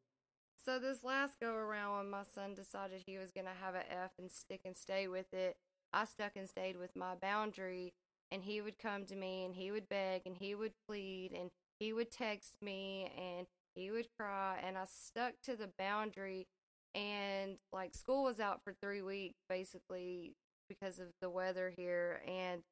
So 0.65 0.79
this 0.79 1.03
last 1.03 1.39
go 1.39 1.53
around 1.53 1.97
when 1.97 2.09
my 2.09 2.23
son 2.23 2.55
decided 2.55 3.03
he 3.05 3.19
was 3.19 3.29
going 3.29 3.45
to 3.45 3.51
have 3.63 3.75
an 3.75 3.83
F 3.87 4.13
and 4.17 4.31
stick 4.31 4.61
and 4.65 4.75
stay 4.75 5.07
with 5.07 5.31
it, 5.31 5.57
I 5.93 6.05
stuck 6.05 6.31
and 6.35 6.49
stayed 6.49 6.75
with 6.75 6.95
my 6.95 7.13
boundary 7.13 7.93
and 8.31 8.41
he 8.41 8.61
would 8.61 8.79
come 8.79 9.05
to 9.05 9.15
me 9.15 9.45
and 9.45 9.53
he 9.53 9.69
would 9.71 9.87
beg 9.87 10.23
and 10.25 10.35
he 10.35 10.55
would 10.55 10.73
plead 10.87 11.33
and 11.33 11.51
he 11.79 11.93
would 11.93 12.09
text 12.11 12.55
me 12.63 13.11
and 13.15 13.45
he 13.75 13.91
would 13.91 14.07
cry 14.17 14.57
and 14.65 14.75
I 14.75 14.85
stuck 14.87 15.33
to 15.43 15.55
the 15.55 15.69
boundary 15.77 16.47
and 16.95 17.57
like 17.71 17.93
school 17.93 18.23
was 18.23 18.39
out 18.39 18.61
for 18.63 18.73
3 18.81 19.03
weeks 19.03 19.43
basically 19.47 20.33
because 20.67 20.99
of 20.99 21.07
the 21.21 21.29
weather 21.29 21.71
here, 21.75 22.21
and 22.27 22.63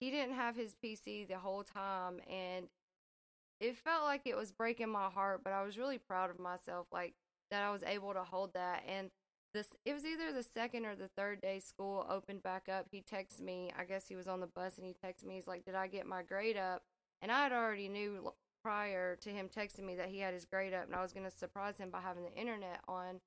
he 0.00 0.10
didn't 0.10 0.34
have 0.34 0.54
his 0.54 0.74
PC 0.84 1.26
the 1.26 1.38
whole 1.38 1.62
time, 1.62 2.20
and 2.30 2.66
it 3.60 3.76
felt 3.76 4.04
like 4.04 4.22
it 4.26 4.36
was 4.36 4.52
breaking 4.52 4.90
my 4.90 5.08
heart. 5.08 5.40
But 5.42 5.52
I 5.52 5.62
was 5.62 5.78
really 5.78 5.98
proud 5.98 6.30
of 6.30 6.38
myself, 6.38 6.86
like 6.92 7.14
that 7.50 7.62
I 7.62 7.70
was 7.70 7.82
able 7.82 8.12
to 8.14 8.22
hold 8.22 8.54
that. 8.54 8.82
And 8.88 9.10
this, 9.54 9.74
it 9.84 9.94
was 9.94 10.04
either 10.04 10.32
the 10.32 10.42
second 10.42 10.84
or 10.84 10.94
the 10.94 11.08
third 11.16 11.40
day 11.40 11.58
school 11.60 12.06
opened 12.08 12.42
back 12.42 12.68
up. 12.68 12.86
He 12.90 13.02
texted 13.02 13.40
me. 13.40 13.72
I 13.78 13.84
guess 13.84 14.06
he 14.06 14.16
was 14.16 14.28
on 14.28 14.40
the 14.40 14.46
bus, 14.46 14.76
and 14.76 14.86
he 14.86 14.92
texted 14.92 15.24
me. 15.24 15.36
He's 15.36 15.46
like, 15.46 15.64
"Did 15.64 15.74
I 15.74 15.86
get 15.86 16.06
my 16.06 16.22
grade 16.22 16.56
up?" 16.56 16.82
And 17.22 17.32
I 17.32 17.44
had 17.44 17.52
already 17.52 17.88
knew 17.88 18.32
prior 18.62 19.16
to 19.16 19.30
him 19.30 19.48
texting 19.48 19.84
me 19.84 19.94
that 19.96 20.08
he 20.08 20.18
had 20.18 20.34
his 20.34 20.44
grade 20.44 20.74
up, 20.74 20.86
and 20.86 20.94
I 20.94 21.02
was 21.02 21.12
gonna 21.12 21.30
surprise 21.30 21.78
him 21.78 21.90
by 21.90 22.00
having 22.00 22.24
the 22.24 22.34
internet 22.34 22.80
on. 22.86 23.20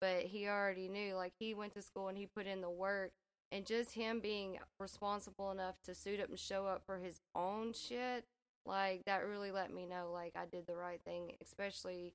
But 0.00 0.22
he 0.24 0.46
already 0.48 0.88
knew, 0.88 1.14
like 1.14 1.32
he 1.38 1.54
went 1.54 1.74
to 1.74 1.82
school 1.82 2.08
and 2.08 2.18
he 2.18 2.26
put 2.26 2.46
in 2.46 2.60
the 2.62 2.70
work, 2.70 3.12
and 3.52 3.66
just 3.66 3.92
him 3.92 4.20
being 4.20 4.58
responsible 4.80 5.50
enough 5.50 5.76
to 5.84 5.94
suit 5.94 6.20
up 6.20 6.30
and 6.30 6.38
show 6.38 6.66
up 6.66 6.82
for 6.84 6.98
his 6.98 7.20
own 7.34 7.72
shit, 7.72 8.24
like 8.64 9.04
that 9.04 9.26
really 9.26 9.50
let 9.52 9.72
me 9.72 9.86
know, 9.86 10.10
like 10.12 10.32
I 10.36 10.46
did 10.46 10.66
the 10.66 10.76
right 10.76 11.00
thing, 11.04 11.32
especially, 11.42 12.14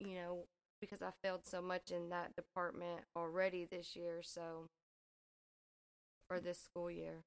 you 0.00 0.14
know, 0.14 0.46
because 0.80 1.02
I 1.02 1.10
failed 1.22 1.44
so 1.44 1.60
much 1.60 1.90
in 1.90 2.08
that 2.10 2.34
department 2.36 3.02
already 3.16 3.66
this 3.70 3.96
year, 3.96 4.20
so 4.22 4.68
or 6.30 6.40
this 6.40 6.60
school 6.60 6.90
year. 6.90 7.24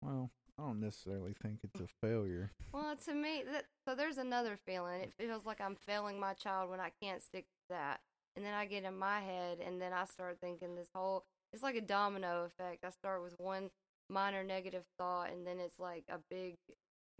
Well, 0.00 0.30
I 0.58 0.62
don't 0.62 0.80
necessarily 0.80 1.34
think 1.42 1.60
it's 1.62 1.80
a 1.80 1.86
failure. 2.06 2.52
Well, 2.72 2.96
to 3.06 3.14
me, 3.14 3.42
that, 3.50 3.64
so 3.84 3.94
there's 3.94 4.18
another 4.18 4.58
feeling. 4.66 5.00
It 5.00 5.12
feels 5.18 5.46
like 5.46 5.60
I'm 5.60 5.76
failing 5.76 6.20
my 6.20 6.34
child 6.34 6.70
when 6.70 6.80
I 6.80 6.90
can't 7.02 7.22
stick 7.22 7.44
to 7.44 7.74
that. 7.74 8.00
And 8.36 8.44
then 8.44 8.54
I 8.54 8.66
get 8.66 8.84
in 8.84 8.98
my 8.98 9.20
head, 9.20 9.58
and 9.64 9.80
then 9.80 9.92
I 9.92 10.04
start 10.06 10.38
thinking 10.40 10.74
this 10.74 10.90
whole, 10.94 11.24
it's 11.52 11.62
like 11.62 11.76
a 11.76 11.80
domino 11.80 12.44
effect. 12.44 12.84
I 12.84 12.90
start 12.90 13.22
with 13.22 13.34
one 13.38 13.70
minor 14.10 14.42
negative 14.42 14.84
thought, 14.98 15.30
and 15.30 15.46
then 15.46 15.58
it's 15.60 15.78
like 15.78 16.04
a 16.08 16.18
big 16.30 16.56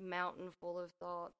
mountain 0.01 0.51
full 0.61 0.79
of 0.79 0.91
thoughts. 0.93 1.37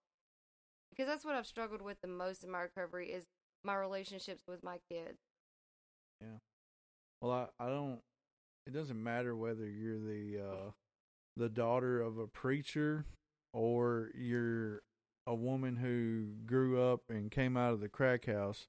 Because 0.91 1.09
that's 1.09 1.25
what 1.25 1.35
I've 1.35 1.47
struggled 1.47 1.83
with 1.83 2.01
the 2.01 2.09
most 2.09 2.45
in 2.45 2.51
my 2.51 2.61
recovery 2.61 3.11
is 3.11 3.27
my 3.65 3.77
relationships 3.77 4.43
with 4.47 4.63
my 4.63 4.79
kids. 4.91 5.19
Yeah. 6.21 6.39
Well, 7.21 7.33
I, 7.33 7.65
I 7.65 7.69
don't, 7.69 8.01
it 8.67 8.73
doesn't 8.73 9.03
matter 9.03 9.35
whether 9.35 9.69
you're 9.69 9.99
the, 9.99 10.41
uh, 10.41 10.71
the 11.37 11.49
daughter 11.49 12.01
of 12.01 12.19
a 12.19 12.27
preacher 12.27 13.05
or 13.53 14.11
you're 14.15 14.83
a 15.27 15.35
woman 15.35 15.77
who 15.77 16.27
grew 16.47 16.83
up 16.83 17.03
and 17.09 17.31
came 17.31 17.57
out 17.57 17.73
of 17.73 17.81
the 17.81 17.89
crack 17.89 18.27
house 18.27 18.67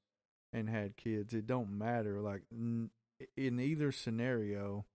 and 0.54 0.70
had 0.70 0.96
kids 0.96 1.34
it 1.34 1.46
don't 1.46 1.70
matter 1.70 2.22
like 2.22 2.44
in 2.50 3.60
either 3.60 3.92
scenario 3.92 4.86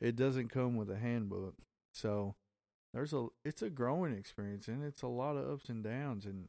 it 0.00 0.16
doesn't 0.16 0.48
come 0.48 0.74
with 0.76 0.90
a 0.90 0.96
handbook 0.96 1.54
so 1.92 2.34
there's 2.94 3.12
a 3.12 3.26
it's 3.44 3.60
a 3.60 3.68
growing 3.68 4.16
experience 4.16 4.68
and 4.68 4.82
it's 4.82 5.02
a 5.02 5.06
lot 5.06 5.36
of 5.36 5.50
ups 5.50 5.68
and 5.68 5.84
downs 5.84 6.24
and 6.24 6.48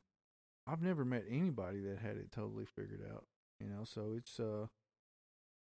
I've 0.68 0.82
never 0.82 1.06
met 1.06 1.26
anybody 1.30 1.80
that 1.82 2.00
had 2.00 2.18
it 2.18 2.32
totally 2.32 2.66
figured 2.66 3.02
out 3.12 3.26
you 3.60 3.68
know 3.68 3.84
so 3.84 4.14
it's 4.18 4.40
uh 4.40 4.68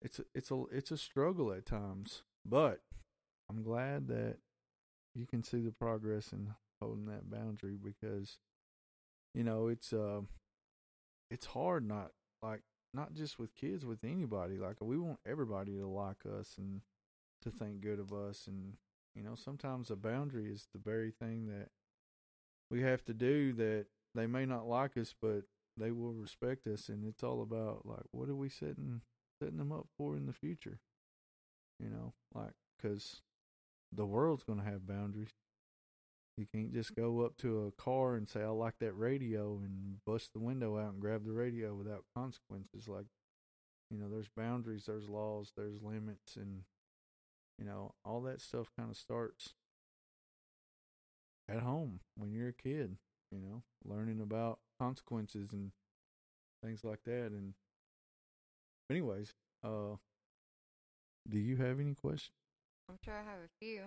it's 0.01 0.19
a, 0.19 0.24
it's 0.33 0.51
a 0.51 0.63
it's 0.71 0.91
a 0.91 0.98
struggle 0.98 1.51
at 1.51 1.65
times 1.65 2.24
but 2.45 2.81
I'm 3.50 3.63
glad 3.63 4.07
that 4.07 4.38
you 5.15 5.25
can 5.25 5.43
see 5.43 5.62
the 5.62 5.71
progress 5.71 6.31
in 6.31 6.53
holding 6.81 7.05
that 7.05 7.29
boundary 7.29 7.77
because 7.81 8.38
you 9.33 9.43
know 9.43 9.67
it's 9.67 9.93
uh 9.93 10.21
it's 11.29 11.48
hard 11.48 11.88
not 11.88 12.12
like 12.41 12.62
not 12.93 13.13
just 13.13 13.39
with 13.39 13.55
kids 13.55 13.86
with 13.86 14.03
anybody 14.03 14.57
like 14.57 14.77
we 14.81 14.98
want 14.98 15.19
everybody 15.25 15.77
to 15.77 15.88
like 15.88 16.25
us 16.39 16.55
and 16.57 16.81
to 17.41 17.50
think 17.50 17.81
good 17.81 18.00
of 18.00 18.12
us 18.12 18.48
and 18.48 18.74
you 19.15 19.24
know 19.24 19.36
sometimes 19.36 19.89
a 19.89 19.95
boundary 19.95 20.50
is 20.50 20.67
the 20.74 20.79
very 20.79 21.12
thing 21.12 21.48
that 21.48 21.69
we 22.69 22.81
have 22.81 23.03
to 23.05 23.13
do 23.13 23.53
that 23.53 23.86
they 24.15 24.27
may 24.27 24.46
not 24.46 24.68
like 24.68 24.98
us 24.98 25.13
but 25.22 25.44
they 25.77 25.91
will 25.91 26.13
respect 26.13 26.68
us 26.68 26.89
and 26.89 27.06
it's 27.08 27.24
all 27.24 27.41
about 27.41 27.86
like 27.86 28.06
what 28.12 28.30
are 28.30 28.36
we 28.36 28.50
setting 28.50 29.01
setting 29.41 29.58
them 29.58 29.72
up 29.72 29.88
for 29.98 30.15
in 30.15 30.25
the 30.25 30.34
future 30.34 30.80
you 31.80 31.89
know 31.89 32.13
like 32.34 32.53
because 32.77 33.22
the 33.91 34.06
world's 34.06 34.44
going 34.44 34.60
to 34.60 34.65
have 34.65 34.88
boundaries. 34.88 35.34
You 36.38 36.46
can't 36.53 36.74
just 36.74 36.96
go 36.96 37.22
up 37.22 37.38
to 37.38 37.65
a 37.65 37.82
car 37.82 38.15
and 38.15 38.27
say, 38.27 38.41
I 38.41 38.48
like 38.48 38.75
that 38.80 38.94
radio 38.94 39.60
and 39.63 39.98
bust 40.06 40.32
the 40.34 40.39
window 40.39 40.77
out 40.80 40.94
and 40.94 41.01
grab 41.01 41.25
the 41.25 41.34
radio 41.34 41.75
without 41.75 42.06
consequences. 42.15 42.88
Like, 42.88 43.06
you 43.89 43.98
know, 43.98 44.08
there's 44.10 44.30
boundaries, 44.30 44.86
there's 44.88 45.10
laws, 45.10 45.51
there's 45.56 45.82
limits, 45.84 46.38
and, 46.38 46.62
you 47.60 47.65
know, 47.65 47.94
all 48.06 48.22
that 48.22 48.41
stuff 48.41 48.72
kind 48.77 48.89
of 48.89 48.98
starts 48.98 49.53
at 51.50 51.60
home 51.60 52.00
when 52.15 52.32
you're 52.32 52.48
a 52.48 52.53
kid, 52.53 52.96
you 53.31 53.39
know, 53.39 53.63
learning 53.85 54.21
about 54.21 54.59
consequences 54.79 55.51
and 55.51 55.71
things 56.63 56.83
like 56.83 57.03
that. 57.05 57.31
And, 57.31 57.53
anyways, 58.89 59.33
uh, 59.63 59.95
do 61.29 61.39
you 61.39 61.57
have 61.57 61.79
any 61.79 61.93
questions? 61.93 62.35
I'm 62.89 62.97
sure 63.03 63.13
I 63.13 63.23
have 63.23 63.39
a 63.45 63.50
few. 63.59 63.81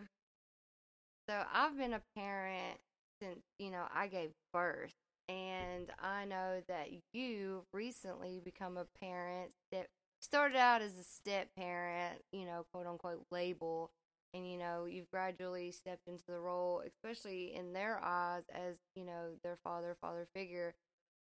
So 1.28 1.42
I've 1.52 1.76
been 1.76 1.92
a 1.94 2.02
parent 2.16 2.78
since, 3.20 3.40
you 3.58 3.70
know, 3.70 3.84
I 3.94 4.06
gave 4.08 4.30
birth. 4.52 4.94
And 5.28 5.90
I 6.02 6.26
know 6.26 6.60
that 6.68 6.88
you 7.12 7.64
recently 7.72 8.40
become 8.44 8.76
a 8.76 8.86
parent 9.00 9.52
that 9.72 9.86
started 10.20 10.58
out 10.58 10.82
as 10.82 10.98
a 10.98 11.04
step 11.04 11.48
parent, 11.56 12.20
you 12.32 12.44
know, 12.44 12.66
quote 12.72 12.86
unquote 12.86 13.24
label. 13.30 13.90
And, 14.34 14.50
you 14.50 14.58
know, 14.58 14.86
you've 14.86 15.10
gradually 15.10 15.70
stepped 15.70 16.08
into 16.08 16.24
the 16.26 16.40
role, 16.40 16.82
especially 16.86 17.54
in 17.54 17.72
their 17.72 18.00
eyes 18.02 18.44
as, 18.52 18.78
you 18.96 19.04
know, 19.04 19.30
their 19.44 19.56
father, 19.62 19.96
father 20.00 20.26
figure. 20.34 20.74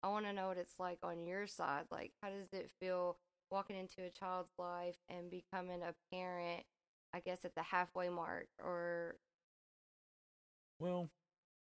I 0.02 0.08
want 0.08 0.26
to 0.26 0.32
know 0.32 0.48
what 0.48 0.58
it's 0.58 0.80
like 0.80 0.98
on 1.02 1.26
your 1.26 1.46
side. 1.46 1.84
Like, 1.90 2.12
how 2.22 2.30
does 2.30 2.52
it 2.52 2.70
feel 2.80 3.18
walking 3.50 3.76
into 3.76 4.02
a 4.02 4.10
child's 4.10 4.50
life 4.58 4.96
and 5.10 5.30
becoming 5.30 5.82
a 5.82 5.94
parent 6.12 6.64
I 7.14 7.20
guess 7.20 7.44
at 7.44 7.54
the 7.54 7.62
halfway 7.62 8.08
mark 8.08 8.46
or 8.58 9.16
Well, 10.78 11.10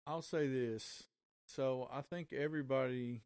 I'll 0.07 0.23
say 0.23 0.49
this. 0.49 1.05
So 1.47 1.89
I 1.93 2.01
think 2.01 2.33
everybody 2.33 3.23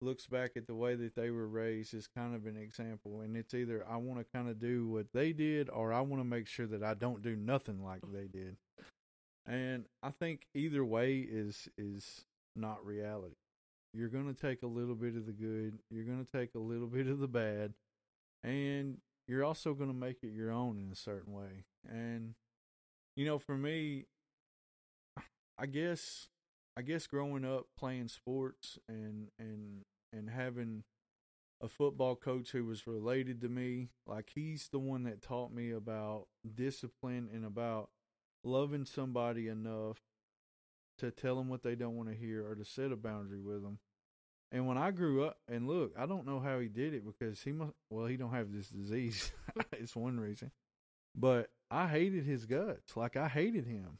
looks 0.00 0.26
back 0.26 0.52
at 0.56 0.66
the 0.66 0.74
way 0.74 0.94
that 0.94 1.14
they 1.14 1.30
were 1.30 1.48
raised 1.48 1.94
is 1.94 2.06
kind 2.06 2.34
of 2.34 2.46
an 2.46 2.56
example 2.56 3.20
and 3.20 3.36
it's 3.36 3.54
either 3.54 3.84
I 3.88 3.96
want 3.96 4.20
to 4.20 4.26
kind 4.32 4.48
of 4.48 4.58
do 4.58 4.86
what 4.88 5.06
they 5.12 5.32
did 5.32 5.70
or 5.70 5.92
I 5.92 6.00
want 6.00 6.20
to 6.20 6.28
make 6.28 6.46
sure 6.46 6.66
that 6.66 6.82
I 6.82 6.94
don't 6.94 7.22
do 7.22 7.34
nothing 7.34 7.82
like 7.82 8.00
they 8.12 8.26
did. 8.26 8.56
And 9.46 9.86
I 10.02 10.10
think 10.10 10.46
either 10.54 10.84
way 10.84 11.18
is 11.18 11.68
is 11.78 12.24
not 12.54 12.84
reality. 12.84 13.36
You're 13.94 14.08
going 14.08 14.32
to 14.32 14.38
take 14.38 14.62
a 14.62 14.66
little 14.66 14.94
bit 14.94 15.16
of 15.16 15.26
the 15.26 15.32
good, 15.32 15.78
you're 15.90 16.04
going 16.04 16.24
to 16.24 16.30
take 16.30 16.54
a 16.54 16.58
little 16.58 16.88
bit 16.88 17.06
of 17.06 17.18
the 17.18 17.28
bad, 17.28 17.72
and 18.42 18.98
you're 19.26 19.44
also 19.44 19.72
going 19.72 19.88
to 19.88 19.96
make 19.96 20.18
it 20.22 20.32
your 20.32 20.50
own 20.50 20.78
in 20.78 20.92
a 20.92 20.96
certain 20.96 21.32
way. 21.32 21.64
And 21.88 22.34
you 23.14 23.24
know, 23.24 23.38
for 23.38 23.56
me, 23.56 24.06
I 25.58 25.66
guess 25.66 26.28
I 26.76 26.82
guess 26.82 27.06
growing 27.06 27.44
up 27.44 27.66
playing 27.76 28.08
sports 28.08 28.78
and 28.88 29.28
and 29.38 29.84
and 30.12 30.30
having 30.30 30.84
a 31.60 31.68
football 31.68 32.16
coach 32.16 32.50
who 32.50 32.64
was 32.64 32.86
related 32.86 33.40
to 33.40 33.48
me, 33.48 33.88
like 34.06 34.30
he's 34.34 34.68
the 34.68 34.78
one 34.78 35.04
that 35.04 35.22
taught 35.22 35.52
me 35.52 35.70
about 35.70 36.26
discipline 36.54 37.28
and 37.32 37.44
about 37.44 37.88
loving 38.44 38.84
somebody 38.84 39.48
enough 39.48 39.98
to 40.98 41.10
tell 41.10 41.36
them 41.36 41.48
what 41.48 41.62
they 41.62 41.74
don't 41.74 41.96
want 41.96 42.08
to 42.08 42.14
hear 42.14 42.46
or 42.46 42.54
to 42.54 42.64
set 42.64 42.92
a 42.92 42.96
boundary 42.96 43.40
with 43.40 43.62
them 43.62 43.78
and 44.52 44.66
when 44.66 44.78
I 44.78 44.90
grew 44.90 45.24
up, 45.24 45.38
and 45.48 45.66
look, 45.66 45.92
I 45.98 46.06
don't 46.06 46.26
know 46.26 46.38
how 46.38 46.60
he 46.60 46.68
did 46.68 46.94
it 46.94 47.04
because 47.04 47.42
he 47.42 47.52
must. 47.52 47.72
Well, 47.90 48.06
he 48.06 48.16
don't 48.16 48.32
have 48.32 48.52
this 48.52 48.68
disease. 48.68 49.32
it's 49.72 49.96
one 49.96 50.20
reason, 50.20 50.52
but 51.14 51.50
I 51.70 51.88
hated 51.88 52.24
his 52.24 52.46
guts. 52.46 52.96
Like 52.96 53.16
I 53.16 53.28
hated 53.28 53.66
him. 53.66 53.98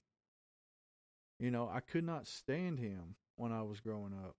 You 1.38 1.50
know, 1.50 1.69
I 1.73 1.81
could 1.81 2.05
not 2.05 2.26
stand 2.26 2.78
him 2.78 3.16
when 3.37 3.52
I 3.52 3.62
was 3.62 3.81
growing 3.81 4.14
up, 4.14 4.37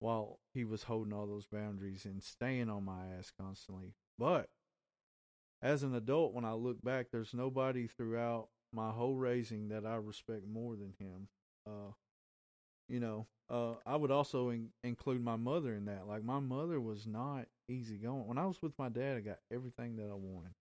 while 0.00 0.40
he 0.54 0.64
was 0.64 0.84
holding 0.84 1.12
all 1.12 1.26
those 1.26 1.46
boundaries 1.46 2.04
and 2.04 2.22
staying 2.22 2.70
on 2.70 2.84
my 2.84 3.06
ass 3.18 3.32
constantly. 3.38 3.94
But 4.18 4.48
as 5.60 5.82
an 5.82 5.94
adult, 5.94 6.34
when 6.34 6.44
I 6.44 6.52
look 6.52 6.82
back, 6.82 7.06
there's 7.10 7.34
nobody 7.34 7.86
throughout 7.86 8.48
my 8.72 8.90
whole 8.90 9.16
raising 9.16 9.68
that 9.68 9.84
I 9.84 9.96
respect 9.96 10.46
more 10.46 10.76
than 10.76 10.94
him. 10.98 11.28
Uh, 11.66 11.92
you 12.88 13.00
know, 13.00 13.26
uh, 13.50 13.74
I 13.86 13.96
would 13.96 14.10
also 14.10 14.50
in- 14.50 14.70
include 14.84 15.22
my 15.22 15.36
mother 15.36 15.74
in 15.74 15.86
that. 15.86 16.06
Like 16.06 16.22
my 16.22 16.38
mother 16.40 16.80
was 16.80 17.06
not 17.06 17.46
easy 17.68 17.96
going. 17.96 18.26
When 18.26 18.38
I 18.38 18.46
was 18.46 18.60
with 18.62 18.72
my 18.78 18.88
dad, 18.88 19.16
I 19.16 19.20
got 19.20 19.38
everything 19.52 19.96
that 19.96 20.10
I 20.10 20.14
wanted. 20.14 20.54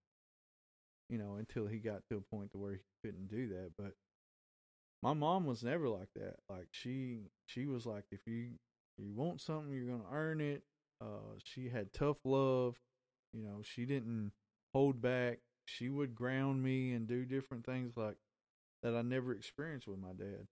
You 1.09 1.17
know, 1.17 1.35
until 1.35 1.67
he 1.67 1.77
got 1.79 2.01
to 2.09 2.17
a 2.17 2.21
point 2.35 2.51
to 2.51 2.57
where 2.57 2.73
he 2.73 2.79
couldn't 3.03 3.29
do 3.29 3.47
that. 3.49 3.71
But 3.77 3.93
my 5.01 5.13
mom 5.13 5.45
was 5.45 5.63
never 5.63 5.87
like 5.89 6.09
that. 6.15 6.37
Like 6.49 6.67
she, 6.71 7.29
she 7.45 7.65
was 7.65 7.85
like, 7.85 8.05
if 8.11 8.21
you 8.27 8.51
you 8.97 9.13
want 9.13 9.41
something, 9.41 9.71
you're 9.73 9.91
gonna 9.91 10.09
earn 10.11 10.41
it. 10.41 10.63
Uh, 11.01 11.37
she 11.43 11.69
had 11.69 11.93
tough 11.93 12.17
love. 12.25 12.75
You 13.33 13.43
know, 13.43 13.61
she 13.63 13.85
didn't 13.85 14.31
hold 14.73 15.01
back. 15.01 15.39
she 15.65 15.89
would 15.89 16.15
ground 16.15 16.63
me 16.63 16.93
and 16.93 17.07
do 17.07 17.25
different 17.25 17.65
things 17.65 17.97
like 17.97 18.17
that 18.83 18.95
I 18.95 19.01
never 19.03 19.33
experienced 19.33 19.87
with 19.87 19.99
my 19.99 20.13
dad. 20.13 20.47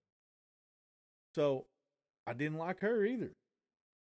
So 1.35 1.67
I 2.27 2.33
didn't 2.33 2.57
like 2.59 2.81
her 2.81 3.05
either. 3.05 3.33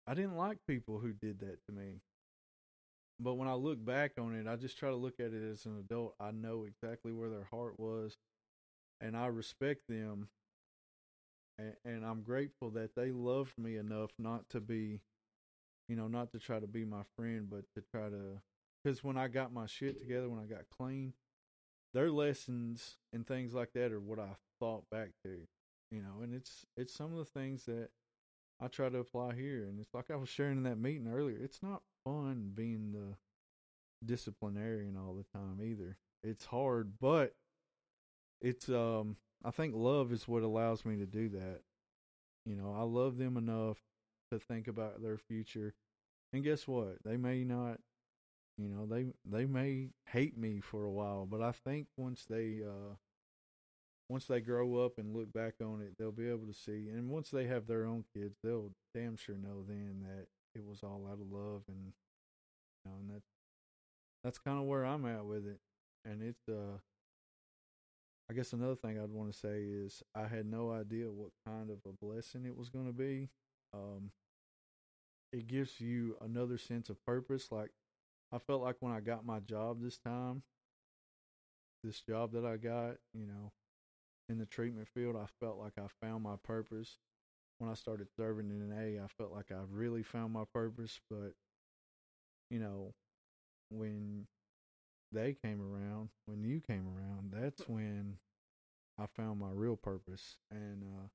I 0.07 0.15
didn't 0.15 0.37
like 0.37 0.67
people 0.67 1.01
who 1.01 1.13
did 1.13 1.41
that 1.41 1.65
to 1.67 1.73
me. 1.73 2.03
But 3.19 3.35
when 3.35 3.49
I 3.49 3.55
look 3.55 3.85
back 3.85 4.13
on 4.19 4.35
it, 4.35 4.47
I 4.47 4.57
just 4.57 4.79
try 4.79 4.91
to 4.91 4.97
look 4.97 5.21
at 5.21 5.33
it 5.33 5.43
as 5.51 5.65
an 5.65 5.79
adult. 5.79 6.15
I 6.19 6.31
know 6.31 6.65
exactly 6.65 7.13
where 7.13 7.29
their 7.31 7.45
heart 7.51 7.79
was, 7.79 8.17
and 9.03 9.17
I 9.17 9.27
respect 9.27 9.83
them. 9.89 10.29
And, 11.59 11.75
and 11.85 12.07
I'm 12.07 12.23
grateful 12.23 12.71
that 12.71 12.95
they 12.95 13.11
loved 13.11 13.59
me 13.59 13.77
enough 13.77 14.13
not 14.19 14.49
to 14.51 14.61
be, 14.61 15.01
you 15.89 15.97
know, 15.97 16.09
not 16.09 16.33
to 16.33 16.39
try 16.39 16.61
to 16.61 16.67
be 16.67 16.85
my 16.85 17.03
friend, 17.17 17.49
but 17.51 17.65
to 17.75 17.83
try 17.91 18.09
to. 18.09 18.41
Because 18.83 19.05
when 19.05 19.19
I 19.19 19.29
got 19.29 19.53
my 19.53 19.67
shit 19.67 19.99
together, 19.99 20.31
when 20.31 20.41
I 20.41 20.47
got 20.47 20.65
clean, 20.77 21.13
their 21.93 22.11
lessons 22.11 22.97
and 23.13 23.27
things 23.27 23.53
like 23.53 23.73
that 23.75 23.93
are 23.93 24.01
what 24.01 24.19
I 24.19 24.37
thought 24.59 24.85
back 24.91 25.11
to, 25.25 25.41
you 25.91 26.01
know, 26.01 26.23
and 26.23 26.33
it's 26.35 26.65
it's 26.77 26.95
some 26.95 27.13
of 27.13 27.19
the 27.19 27.25
things 27.25 27.67
that 27.67 27.91
I 28.61 28.69
try 28.69 28.89
to 28.89 28.99
apply 28.99 29.35
here, 29.35 29.65
and 29.65 29.79
it's 29.79 29.93
like 29.93 30.11
I 30.11 30.17
was 30.17 30.29
sharing 30.29 30.59
in 30.59 30.63
that 30.65 30.79
meeting 30.79 31.07
earlier. 31.07 31.37
It's 31.43 31.63
not 31.63 31.83
fun 32.05 32.53
being 32.55 32.93
the 32.93 33.17
disciplinarian 34.05 34.97
all 34.97 35.15
the 35.15 35.39
time 35.39 35.61
either. 35.63 35.99
It's 36.25 36.47
hard, 36.47 36.95
but 37.01 37.35
it's 38.43 38.69
um 38.69 39.17
I 39.45 39.51
think 39.51 39.75
love 39.75 40.13
is 40.13 40.29
what 40.29 40.43
allows 40.43 40.85
me 40.85 40.97
to 40.97 41.07
do 41.07 41.31
that. 41.31 41.61
You 42.45 42.57
know, 42.57 42.75
I 42.77 42.83
love 42.83 43.17
them 43.17 43.37
enough 43.37 43.79
to 44.31 44.39
think 44.39 44.69
about 44.69 45.03
their 45.03 45.17
future. 45.17 45.75
And 46.33 46.45
guess 46.45 46.67
what? 46.67 46.97
They 47.05 47.17
may 47.17 47.45
not 47.45 47.79
you 48.59 48.69
know, 48.69 48.87
they 48.87 49.07
they 49.25 49.47
may 49.47 49.89
hate 50.11 50.37
me 50.37 50.61
for 50.61 50.85
a 50.85 50.91
while, 50.91 51.27
but 51.27 51.41
I 51.41 51.53
think 51.53 51.87
once 51.97 52.27
they 52.29 52.61
uh 52.63 52.97
once 54.09 54.27
they 54.27 54.41
grow 54.41 54.85
up 54.85 54.99
and 54.99 55.15
look 55.17 55.33
back 55.33 55.55
on 55.63 55.81
it, 55.81 55.95
they'll 55.99 56.13
be 56.13 56.29
able 56.29 56.47
to 56.47 56.53
see. 56.53 56.89
And 56.93 57.09
once 57.09 57.31
they 57.31 57.47
have 57.47 57.67
their 57.67 57.87
own 57.87 58.05
kids, 58.15 58.37
they'll 58.43 58.73
damn 58.95 59.17
sure 59.17 59.37
know 59.37 59.65
then 59.67 60.05
that 60.07 60.27
it 60.55 60.67
was 60.67 60.83
all 60.83 61.07
out 61.11 61.19
of 61.21 61.33
love, 61.33 61.63
and 61.69 61.93
you 62.85 62.91
know, 62.91 62.97
and 63.01 63.11
that 63.11 63.23
that's 64.23 64.39
kind 64.39 64.59
of 64.59 64.65
where 64.65 64.85
I'm 64.85 65.07
at 65.07 65.25
with 65.25 65.47
it. 65.47 65.61
And 66.05 66.23
it's 66.23 66.49
uh, 66.49 66.79
I 68.33 68.35
guess 68.35 68.55
another 68.55 68.77
thing 68.77 68.99
I'd 68.99 69.11
want 69.11 69.31
to 69.31 69.39
say 69.39 69.61
is 69.63 70.03
I 70.15 70.27
had 70.27 70.47
no 70.47 70.73
idea 70.73 71.13
what 71.13 71.33
kind 71.47 71.69
of 71.69 71.81
a 71.85 71.93
blessing 71.93 72.47
it 72.47 72.57
was 72.57 72.71
going 72.71 72.87
to 72.87 72.93
be. 72.95 73.29
Um, 73.75 74.11
it 75.35 75.47
gives 75.47 75.83
you 75.83 76.17
another 76.19 76.57
sense 76.57 76.89
of 76.89 77.05
purpose. 77.05 77.53
Like 77.53 77.73
I 78.33 78.39
felt 78.39 78.63
like 78.63 78.77
when 78.81 78.91
I 78.91 79.01
got 79.01 79.27
my 79.27 79.41
job 79.41 79.83
this 79.83 79.99
time, 79.99 80.45
this 81.85 82.01
job 82.01 82.33
that 82.33 82.47
I 82.47 82.57
got, 82.57 82.95
you 83.13 83.27
know, 83.27 83.53
in 84.31 84.39
the 84.39 84.47
treatment 84.47 84.89
field, 84.89 85.15
I 85.15 85.27
felt 85.39 85.59
like 85.59 85.75
I 85.77 85.89
found 86.01 86.23
my 86.23 86.37
purpose. 86.43 86.97
When 87.59 87.71
I 87.71 87.75
started 87.75 88.09
serving 88.17 88.49
in 88.49 88.71
NA, 88.71 89.05
I 89.05 89.09
felt 89.09 89.33
like 89.33 89.53
I 89.53 89.61
really 89.71 90.03
found 90.03 90.33
my 90.33 90.45
purpose. 90.55 91.01
But, 91.11 91.35
you 92.49 92.61
know, 92.61 92.95
when 93.71 94.27
they 95.13 95.35
came 95.35 95.61
around, 95.61 96.11
when 96.27 96.43
you 96.43 96.61
came 96.61 96.87
around, 96.87 97.33
that's 97.33 97.69
when 97.69 98.17
I 98.99 99.07
found 99.07 99.41
my 99.41 99.51
real 99.53 99.77
purpose. 99.77 100.39
And 100.51 100.83
uh, 100.83 101.09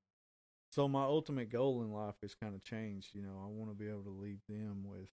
so 0.72 0.88
my 0.88 1.04
ultimate 1.04 1.50
goal 1.50 1.82
in 1.82 1.92
life 1.92 2.16
has 2.22 2.36
kind 2.36 2.56
of 2.56 2.64
changed. 2.64 3.10
You 3.14 3.22
know, 3.22 3.42
I 3.44 3.48
want 3.48 3.72
to 3.72 3.76
be 3.76 3.90
able 3.90 4.04
to 4.04 4.10
leave 4.10 4.42
them 4.48 4.84
with, 4.86 5.10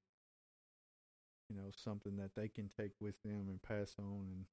you 1.48 1.56
know, 1.56 1.70
something 1.76 2.16
that 2.16 2.34
they 2.36 2.48
can 2.48 2.70
take 2.78 2.92
with 3.00 3.14
them 3.24 3.46
and 3.48 3.62
pass 3.62 3.94
on 3.98 4.26
and 4.30 4.44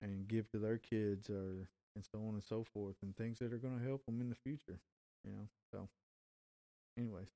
and 0.00 0.26
give 0.26 0.50
to 0.50 0.58
their 0.58 0.78
kids 0.78 1.30
or 1.30 1.68
and 1.94 2.04
so 2.10 2.18
on 2.26 2.34
and 2.34 2.42
so 2.42 2.64
forth, 2.72 2.96
and 3.02 3.16
things 3.16 3.38
that 3.38 3.52
are 3.52 3.58
going 3.58 3.78
to 3.78 3.86
help 3.86 4.04
them 4.06 4.20
in 4.20 4.28
the 4.28 4.34
future. 4.34 4.80
You 5.24 5.32
know, 5.32 5.48
so 5.70 5.88
anyways. 6.98 7.28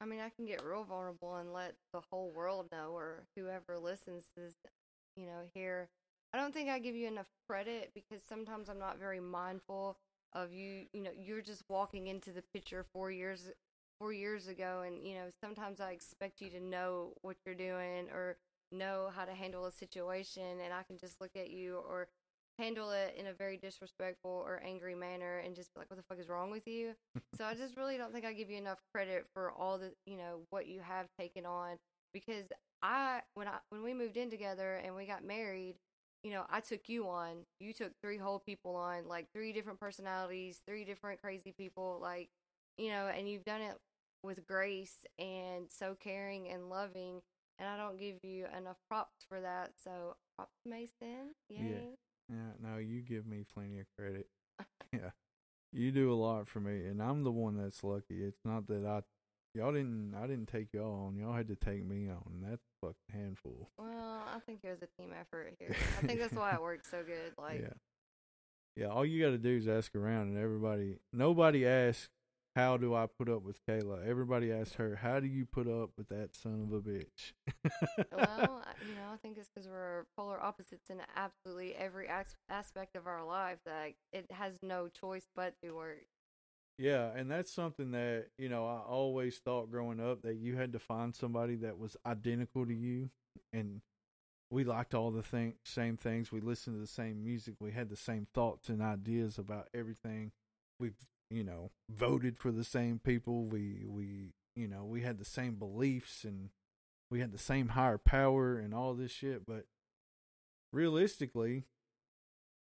I 0.00 0.04
mean, 0.04 0.20
I 0.20 0.28
can 0.28 0.44
get 0.44 0.62
real 0.62 0.84
vulnerable 0.84 1.36
and 1.36 1.52
let 1.52 1.74
the 1.92 2.02
whole 2.10 2.30
world 2.30 2.68
know, 2.70 2.90
or 2.94 3.24
whoever 3.34 3.78
listens 3.78 4.24
to 4.34 4.42
this, 4.42 4.54
you 5.16 5.26
know, 5.26 5.40
here. 5.54 5.88
I 6.32 6.38
don't 6.38 6.52
think 6.52 6.68
I 6.68 6.78
give 6.78 6.94
you 6.94 7.08
enough 7.08 7.28
credit 7.48 7.92
because 7.94 8.22
sometimes 8.22 8.68
I'm 8.68 8.78
not 8.78 8.98
very 8.98 9.20
mindful 9.20 9.96
of 10.32 10.52
you. 10.52 10.86
You 10.92 11.02
know, 11.02 11.10
you're 11.16 11.42
just 11.42 11.62
walking 11.68 12.08
into 12.08 12.30
the 12.30 12.42
picture 12.54 12.84
four 12.92 13.10
years, 13.10 13.50
four 13.98 14.12
years 14.12 14.48
ago, 14.48 14.82
and 14.86 15.06
you 15.06 15.14
know, 15.14 15.26
sometimes 15.42 15.80
I 15.80 15.92
expect 15.92 16.40
you 16.40 16.50
to 16.50 16.60
know 16.60 17.12
what 17.22 17.36
you're 17.44 17.54
doing 17.54 18.08
or 18.12 18.36
know 18.72 19.10
how 19.14 19.24
to 19.24 19.32
handle 19.32 19.66
a 19.66 19.72
situation, 19.72 20.60
and 20.62 20.74
I 20.74 20.82
can 20.82 20.98
just 20.98 21.20
look 21.20 21.36
at 21.36 21.50
you 21.50 21.76
or 21.88 22.08
handle 22.58 22.90
it 22.90 23.14
in 23.18 23.26
a 23.26 23.32
very 23.32 23.56
disrespectful 23.56 24.30
or 24.30 24.62
angry 24.64 24.94
manner 24.94 25.38
and 25.38 25.54
just 25.54 25.74
be 25.74 25.80
like, 25.80 25.90
what 25.90 25.96
the 25.98 26.02
fuck 26.02 26.18
is 26.18 26.28
wrong 26.28 26.50
with 26.50 26.66
you? 26.66 26.92
so 27.36 27.44
I 27.44 27.54
just 27.54 27.76
really 27.76 27.96
don't 27.98 28.12
think 28.12 28.24
I 28.24 28.32
give 28.32 28.50
you 28.50 28.56
enough 28.56 28.78
credit 28.92 29.26
for 29.34 29.52
all 29.52 29.78
the, 29.78 29.92
you 30.06 30.16
know, 30.16 30.40
what 30.50 30.66
you 30.66 30.80
have 30.80 31.06
taken 31.18 31.44
on 31.44 31.76
because 32.16 32.46
I, 32.82 33.20
when 33.34 33.46
I, 33.46 33.58
when 33.68 33.82
we 33.82 33.92
moved 33.92 34.16
in 34.16 34.30
together 34.30 34.80
and 34.82 34.96
we 34.96 35.04
got 35.04 35.22
married, 35.22 35.74
you 36.22 36.30
know, 36.30 36.44
I 36.48 36.60
took 36.60 36.88
you 36.88 37.06
on. 37.08 37.44
You 37.60 37.74
took 37.74 37.92
three 38.00 38.16
whole 38.16 38.38
people 38.38 38.74
on, 38.74 39.06
like 39.06 39.26
three 39.34 39.52
different 39.52 39.78
personalities, 39.78 40.62
three 40.66 40.86
different 40.86 41.20
crazy 41.20 41.52
people, 41.52 41.98
like, 42.00 42.30
you 42.78 42.88
know, 42.88 43.08
and 43.14 43.28
you've 43.28 43.44
done 43.44 43.60
it 43.60 43.76
with 44.22 44.46
grace 44.46 45.04
and 45.18 45.66
so 45.68 45.94
caring 46.00 46.48
and 46.48 46.70
loving. 46.70 47.20
And 47.58 47.68
I 47.68 47.76
don't 47.76 47.98
give 47.98 48.16
you 48.22 48.46
enough 48.56 48.78
props 48.88 49.26
for 49.28 49.38
that. 49.42 49.72
So 49.84 50.16
props, 50.34 50.62
Mason. 50.64 51.34
Yay. 51.50 51.58
Yeah. 51.58 52.34
Yeah, 52.34 52.70
no, 52.72 52.78
you 52.78 53.02
give 53.02 53.26
me 53.26 53.44
plenty 53.52 53.78
of 53.78 53.86
credit. 53.98 54.26
yeah. 54.92 55.10
You 55.70 55.92
do 55.92 56.10
a 56.10 56.16
lot 56.16 56.48
for 56.48 56.60
me 56.60 56.86
and 56.86 57.02
I'm 57.02 57.24
the 57.24 57.30
one 57.30 57.58
that's 57.58 57.84
lucky. 57.84 58.22
It's 58.22 58.40
not 58.44 58.66
that 58.68 58.86
I 58.86 59.02
y'all 59.56 59.72
didn't 59.72 60.14
I 60.14 60.26
didn't 60.26 60.46
take 60.48 60.68
y'all 60.72 61.06
on. 61.06 61.16
Y'all 61.16 61.32
had 61.34 61.48
to 61.48 61.56
take 61.56 61.84
me 61.84 62.08
on 62.08 62.22
and 62.32 62.44
that's 62.44 62.62
a 62.82 62.86
fucking 62.86 63.20
handful. 63.20 63.70
Well, 63.78 64.22
I 64.34 64.38
think 64.46 64.60
it 64.62 64.68
was 64.70 64.82
a 64.82 65.00
team 65.02 65.12
effort 65.18 65.54
here. 65.58 65.74
I 66.02 66.06
think 66.06 66.20
that's 66.20 66.34
why 66.34 66.52
it 66.54 66.60
worked 66.62 66.88
so 66.90 67.02
good. 67.02 67.32
Like 67.38 67.60
Yeah. 67.62 67.72
Yeah, 68.76 68.86
all 68.88 69.06
you 69.06 69.24
gotta 69.24 69.38
do 69.38 69.56
is 69.56 69.66
ask 69.66 69.94
around 69.96 70.28
and 70.28 70.38
everybody 70.38 70.98
nobody 71.12 71.66
asks 71.66 72.10
how 72.54 72.78
do 72.78 72.94
I 72.94 73.06
put 73.06 73.28
up 73.28 73.42
with 73.42 73.58
Kala? 73.66 73.98
Everybody 74.06 74.50
asks 74.50 74.76
her, 74.76 74.96
how 75.02 75.20
do 75.20 75.26
you 75.26 75.44
put 75.44 75.68
up 75.68 75.90
with 75.98 76.08
that 76.08 76.34
son 76.34 76.66
of 76.66 76.72
a 76.72 76.80
bitch? 76.80 77.34
well, 78.10 78.62
I- 78.64 78.72
you 78.88 78.94
know, 78.94 79.12
I 79.12 79.16
think 79.22 79.36
it's 79.36 79.50
because 79.54 79.68
we're 79.68 80.06
polar 80.16 80.42
opposites 80.42 80.88
in 80.88 81.02
absolutely 81.16 81.74
every 81.74 82.08
as- 82.08 82.34
aspect 82.48 82.96
of 82.96 83.06
our 83.06 83.22
life 83.24 83.58
that 83.66 83.92
it 84.10 84.30
has 84.32 84.54
no 84.62 84.88
choice 84.88 85.26
but 85.36 85.52
to 85.62 85.72
work. 85.72 86.06
Yeah, 86.78 87.10
and 87.16 87.30
that's 87.30 87.50
something 87.50 87.92
that, 87.92 88.26
you 88.36 88.48
know, 88.48 88.66
I 88.66 88.80
always 88.80 89.38
thought 89.38 89.70
growing 89.70 89.98
up 90.00 90.22
that 90.22 90.36
you 90.36 90.56
had 90.56 90.72
to 90.74 90.78
find 90.78 91.14
somebody 91.14 91.56
that 91.56 91.78
was 91.78 91.96
identical 92.04 92.66
to 92.66 92.74
you 92.74 93.10
and 93.52 93.80
we 94.50 94.62
liked 94.62 94.94
all 94.94 95.10
the 95.10 95.22
thing, 95.22 95.54
same 95.64 95.96
things. 95.96 96.30
We 96.30 96.40
listened 96.40 96.76
to 96.76 96.80
the 96.80 96.86
same 96.86 97.24
music. 97.24 97.54
We 97.60 97.72
had 97.72 97.88
the 97.88 97.96
same 97.96 98.26
thoughts 98.32 98.68
and 98.68 98.80
ideas 98.80 99.38
about 99.38 99.68
everything. 99.74 100.32
We, 100.78 100.90
you 101.30 101.42
know, 101.42 101.70
voted 101.90 102.38
for 102.38 102.52
the 102.52 102.62
same 102.62 103.00
people. 103.02 103.46
We, 103.46 103.84
we, 103.86 104.34
you 104.54 104.68
know, 104.68 104.84
we 104.84 105.02
had 105.02 105.18
the 105.18 105.24
same 105.24 105.54
beliefs 105.54 106.24
and 106.24 106.50
we 107.10 107.20
had 107.20 107.32
the 107.32 107.38
same 107.38 107.70
higher 107.70 107.98
power 107.98 108.56
and 108.58 108.72
all 108.72 108.94
this 108.94 109.10
shit. 109.10 109.46
But 109.46 109.64
realistically, 110.72 111.64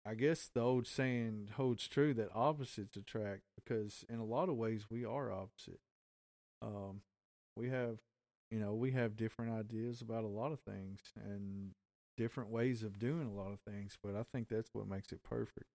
I 0.05 0.15
guess 0.15 0.49
the 0.53 0.61
old 0.61 0.87
saying 0.87 1.49
holds 1.55 1.87
true 1.87 2.13
that 2.15 2.29
opposites 2.33 2.95
attract 2.95 3.41
because 3.55 4.05
in 4.09 4.19
a 4.19 4.25
lot 4.25 4.49
of 4.49 4.55
ways 4.55 4.85
we 4.89 5.05
are 5.05 5.31
opposite. 5.31 5.81
Um, 6.61 7.01
we 7.55 7.69
have, 7.69 7.99
you 8.49 8.59
know, 8.59 8.73
we 8.73 8.91
have 8.91 9.15
different 9.15 9.51
ideas 9.53 10.01
about 10.01 10.23
a 10.23 10.27
lot 10.27 10.51
of 10.51 10.59
things 10.61 10.99
and 11.15 11.71
different 12.17 12.49
ways 12.49 12.83
of 12.83 12.99
doing 12.99 13.27
a 13.27 13.33
lot 13.33 13.51
of 13.51 13.59
things, 13.61 13.97
but 14.01 14.15
I 14.15 14.23
think 14.23 14.47
that's 14.49 14.73
what 14.73 14.87
makes 14.87 15.11
it 15.11 15.23
perfect. 15.23 15.67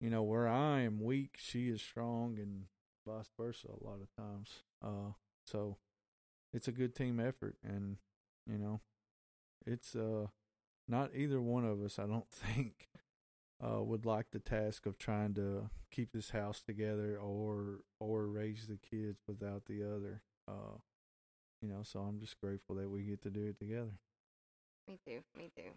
You 0.00 0.10
know, 0.10 0.22
where 0.22 0.48
I 0.48 0.80
am 0.80 1.02
weak, 1.02 1.36
she 1.38 1.68
is 1.68 1.80
strong, 1.80 2.38
and 2.38 2.64
vice 3.06 3.30
versa 3.38 3.68
a 3.68 3.84
lot 3.84 4.00
of 4.02 4.14
times. 4.16 4.50
Uh, 4.84 5.12
so 5.46 5.76
it's 6.52 6.68
a 6.68 6.72
good 6.72 6.94
team 6.94 7.20
effort, 7.20 7.56
and 7.62 7.96
you 8.46 8.58
know, 8.58 8.80
it's 9.66 9.94
uh 9.94 10.26
not 10.88 11.10
either 11.14 11.40
one 11.40 11.64
of 11.64 11.82
us. 11.82 11.98
I 11.98 12.06
don't 12.06 12.28
think 12.30 12.88
uh, 13.62 13.82
would 13.82 14.06
like 14.06 14.26
the 14.30 14.38
task 14.38 14.86
of 14.86 14.98
trying 14.98 15.34
to 15.34 15.70
keep 15.90 16.12
this 16.12 16.30
house 16.30 16.60
together 16.62 17.18
or 17.18 17.80
or 18.00 18.26
raise 18.26 18.66
the 18.66 18.78
kids 18.78 19.20
without 19.26 19.64
the 19.66 19.82
other. 19.82 20.22
Uh, 20.48 20.78
you 21.62 21.68
know, 21.68 21.82
so 21.82 22.00
I'm 22.00 22.20
just 22.20 22.40
grateful 22.40 22.76
that 22.76 22.90
we 22.90 23.02
get 23.02 23.22
to 23.22 23.30
do 23.30 23.46
it 23.46 23.58
together. 23.58 23.98
Me 24.88 24.98
too. 25.06 25.20
Me 25.36 25.50
too. 25.56 25.70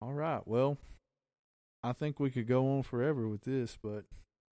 All 0.00 0.12
right, 0.12 0.42
well, 0.46 0.78
I 1.82 1.92
think 1.92 2.18
we 2.20 2.30
could 2.30 2.46
go 2.48 2.76
on 2.76 2.82
forever 2.82 3.28
with 3.28 3.42
this, 3.42 3.78
but 3.82 4.04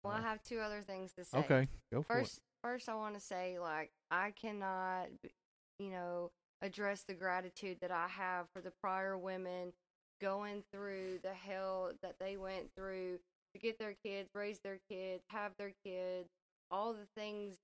Well, 0.02 0.14
I 0.14 0.18
uh, 0.18 0.22
have 0.22 0.42
two 0.42 0.58
other 0.58 0.82
things 0.82 1.12
to 1.14 1.24
say. 1.24 1.38
okay, 1.38 1.68
go 1.92 2.02
for 2.02 2.18
First, 2.20 2.40
first, 2.62 2.88
I 2.88 2.94
want 2.94 3.14
to 3.14 3.20
say 3.20 3.58
like 3.58 3.90
I 4.10 4.32
cannot, 4.32 5.08
you 5.78 5.90
know, 5.90 6.30
address 6.62 7.04
the 7.04 7.14
gratitude 7.14 7.78
that 7.80 7.90
I 7.90 8.08
have 8.08 8.46
for 8.52 8.60
the 8.60 8.72
prior 8.80 9.16
women 9.18 9.72
going 10.24 10.62
through 10.72 11.18
the 11.22 11.34
hell 11.34 11.92
that 12.02 12.14
they 12.18 12.36
went 12.38 12.66
through 12.74 13.18
to 13.52 13.60
get 13.60 13.78
their 13.78 13.94
kids, 14.04 14.30
raise 14.34 14.58
their 14.60 14.78
kids, 14.90 15.22
have 15.28 15.52
their 15.58 15.72
kids, 15.84 16.30
all 16.70 16.94
the 16.94 17.06
things 17.14 17.56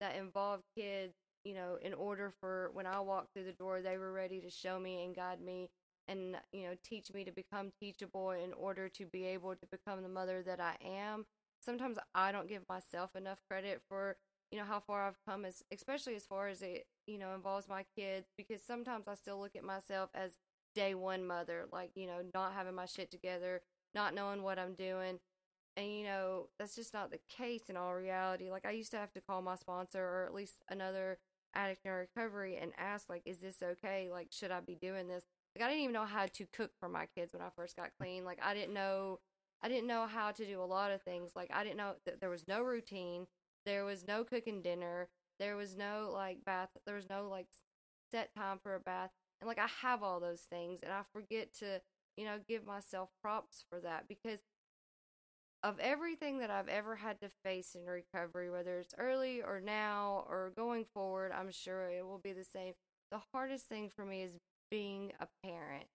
that 0.00 0.16
involve 0.16 0.60
kids, 0.76 1.14
you 1.44 1.54
know, 1.54 1.78
in 1.80 1.94
order 1.94 2.32
for 2.40 2.70
when 2.72 2.86
I 2.86 2.98
walked 3.00 3.32
through 3.32 3.44
the 3.44 3.52
door, 3.52 3.80
they 3.80 3.98
were 3.98 4.12
ready 4.12 4.40
to 4.40 4.50
show 4.50 4.80
me 4.80 5.04
and 5.04 5.14
guide 5.14 5.40
me 5.40 5.70
and, 6.08 6.36
you 6.52 6.64
know, 6.64 6.74
teach 6.84 7.12
me 7.14 7.24
to 7.24 7.30
become 7.30 7.70
teachable 7.80 8.30
in 8.32 8.52
order 8.54 8.88
to 8.88 9.06
be 9.06 9.24
able 9.24 9.54
to 9.54 9.66
become 9.70 10.02
the 10.02 10.08
mother 10.08 10.42
that 10.42 10.60
I 10.60 10.74
am. 10.84 11.24
Sometimes 11.64 11.98
I 12.14 12.32
don't 12.32 12.48
give 12.48 12.62
myself 12.68 13.14
enough 13.14 13.38
credit 13.48 13.80
for, 13.88 14.16
you 14.50 14.58
know, 14.58 14.64
how 14.64 14.80
far 14.80 15.06
I've 15.06 15.18
come 15.28 15.44
as 15.44 15.62
especially 15.72 16.16
as 16.16 16.26
far 16.26 16.48
as 16.48 16.62
it, 16.62 16.86
you 17.06 17.18
know, 17.18 17.34
involves 17.34 17.68
my 17.68 17.84
kids 17.96 18.26
because 18.36 18.60
sometimes 18.66 19.06
I 19.06 19.14
still 19.14 19.38
look 19.38 19.54
at 19.54 19.64
myself 19.64 20.10
as 20.14 20.32
day 20.78 20.94
one 20.94 21.26
mother, 21.26 21.66
like, 21.72 21.90
you 21.96 22.06
know, 22.06 22.20
not 22.32 22.52
having 22.52 22.76
my 22.76 22.86
shit 22.86 23.10
together, 23.10 23.62
not 23.96 24.14
knowing 24.14 24.44
what 24.44 24.60
I'm 24.60 24.74
doing. 24.74 25.18
And, 25.76 25.92
you 25.92 26.04
know, 26.04 26.50
that's 26.56 26.76
just 26.76 26.94
not 26.94 27.10
the 27.10 27.18
case 27.28 27.62
in 27.68 27.76
all 27.76 27.92
reality. 27.94 28.48
Like, 28.48 28.64
I 28.64 28.70
used 28.70 28.92
to 28.92 28.96
have 28.96 29.12
to 29.14 29.20
call 29.20 29.42
my 29.42 29.56
sponsor 29.56 30.00
or 30.00 30.24
at 30.24 30.34
least 30.34 30.62
another 30.70 31.18
addict 31.52 31.84
in 31.84 31.90
recovery 31.90 32.58
and 32.62 32.70
ask, 32.78 33.08
like, 33.08 33.22
is 33.26 33.38
this 33.38 33.56
okay? 33.60 34.08
Like, 34.08 34.28
should 34.30 34.52
I 34.52 34.60
be 34.60 34.76
doing 34.76 35.08
this? 35.08 35.24
Like, 35.56 35.64
I 35.64 35.68
didn't 35.68 35.82
even 35.82 35.94
know 35.94 36.04
how 36.04 36.26
to 36.26 36.46
cook 36.46 36.70
for 36.78 36.88
my 36.88 37.06
kids 37.06 37.32
when 37.32 37.42
I 37.42 37.48
first 37.56 37.74
got 37.74 37.90
clean. 38.00 38.24
Like, 38.24 38.38
I 38.40 38.54
didn't 38.54 38.72
know, 38.72 39.18
I 39.60 39.68
didn't 39.68 39.88
know 39.88 40.06
how 40.06 40.30
to 40.30 40.46
do 40.46 40.62
a 40.62 40.64
lot 40.64 40.92
of 40.92 41.02
things. 41.02 41.32
Like, 41.34 41.50
I 41.52 41.64
didn't 41.64 41.78
know 41.78 41.94
that 42.06 42.20
there 42.20 42.30
was 42.30 42.46
no 42.46 42.62
routine. 42.62 43.26
There 43.66 43.84
was 43.84 44.06
no 44.06 44.22
cooking 44.22 44.62
dinner. 44.62 45.08
There 45.40 45.56
was 45.56 45.76
no, 45.76 46.10
like, 46.14 46.44
bath. 46.44 46.70
There 46.86 46.94
was 46.94 47.10
no, 47.10 47.28
like, 47.28 47.48
set 48.12 48.32
time 48.32 48.60
for 48.62 48.76
a 48.76 48.80
bath. 48.80 49.10
And 49.40 49.48
like 49.48 49.58
I 49.58 49.68
have 49.82 50.02
all 50.02 50.20
those 50.20 50.42
things 50.42 50.80
and 50.82 50.92
I 50.92 51.02
forget 51.12 51.52
to, 51.60 51.80
you 52.16 52.24
know, 52.24 52.38
give 52.48 52.66
myself 52.66 53.10
props 53.22 53.64
for 53.70 53.80
that 53.80 54.08
because 54.08 54.40
of 55.62 55.78
everything 55.80 56.38
that 56.38 56.50
I've 56.50 56.68
ever 56.68 56.96
had 56.96 57.20
to 57.20 57.30
face 57.44 57.74
in 57.74 57.84
recovery, 57.86 58.50
whether 58.50 58.78
it's 58.78 58.94
early 58.96 59.42
or 59.42 59.60
now 59.60 60.24
or 60.28 60.52
going 60.56 60.84
forward, 60.94 61.32
I'm 61.32 61.50
sure 61.50 61.88
it 61.88 62.06
will 62.06 62.20
be 62.22 62.32
the 62.32 62.44
same. 62.44 62.74
The 63.10 63.20
hardest 63.32 63.66
thing 63.66 63.90
for 63.94 64.04
me 64.04 64.22
is 64.22 64.32
being 64.70 65.12
a 65.20 65.26
parent 65.44 65.86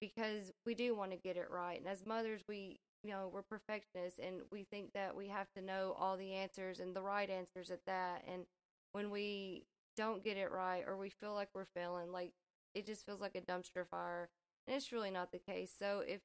because 0.00 0.52
we 0.64 0.74
do 0.74 0.94
want 0.94 1.10
to 1.10 1.16
get 1.16 1.36
it 1.36 1.50
right. 1.50 1.78
And 1.78 1.88
as 1.88 2.06
mothers, 2.06 2.42
we, 2.48 2.78
you 3.02 3.10
know, 3.10 3.30
we're 3.32 3.42
perfectionists 3.42 4.20
and 4.24 4.42
we 4.52 4.64
think 4.70 4.92
that 4.92 5.16
we 5.16 5.28
have 5.28 5.48
to 5.56 5.62
know 5.62 5.96
all 5.98 6.16
the 6.16 6.34
answers 6.34 6.78
and 6.78 6.94
the 6.94 7.02
right 7.02 7.28
answers 7.28 7.70
at 7.70 7.84
that. 7.86 8.22
And 8.30 8.44
when 8.92 9.10
we 9.10 9.64
don't 9.96 10.22
get 10.22 10.36
it 10.36 10.52
right 10.52 10.84
or 10.86 10.96
we 10.96 11.10
feel 11.10 11.34
like 11.34 11.48
we're 11.54 11.66
failing, 11.74 12.12
like 12.12 12.32
it 12.78 12.86
just 12.86 13.04
feels 13.04 13.20
like 13.20 13.34
a 13.34 13.40
dumpster 13.40 13.86
fire. 13.86 14.28
And 14.66 14.76
it's 14.76 14.92
really 14.92 15.10
not 15.10 15.32
the 15.32 15.38
case. 15.38 15.72
So 15.76 16.02
if 16.06 16.20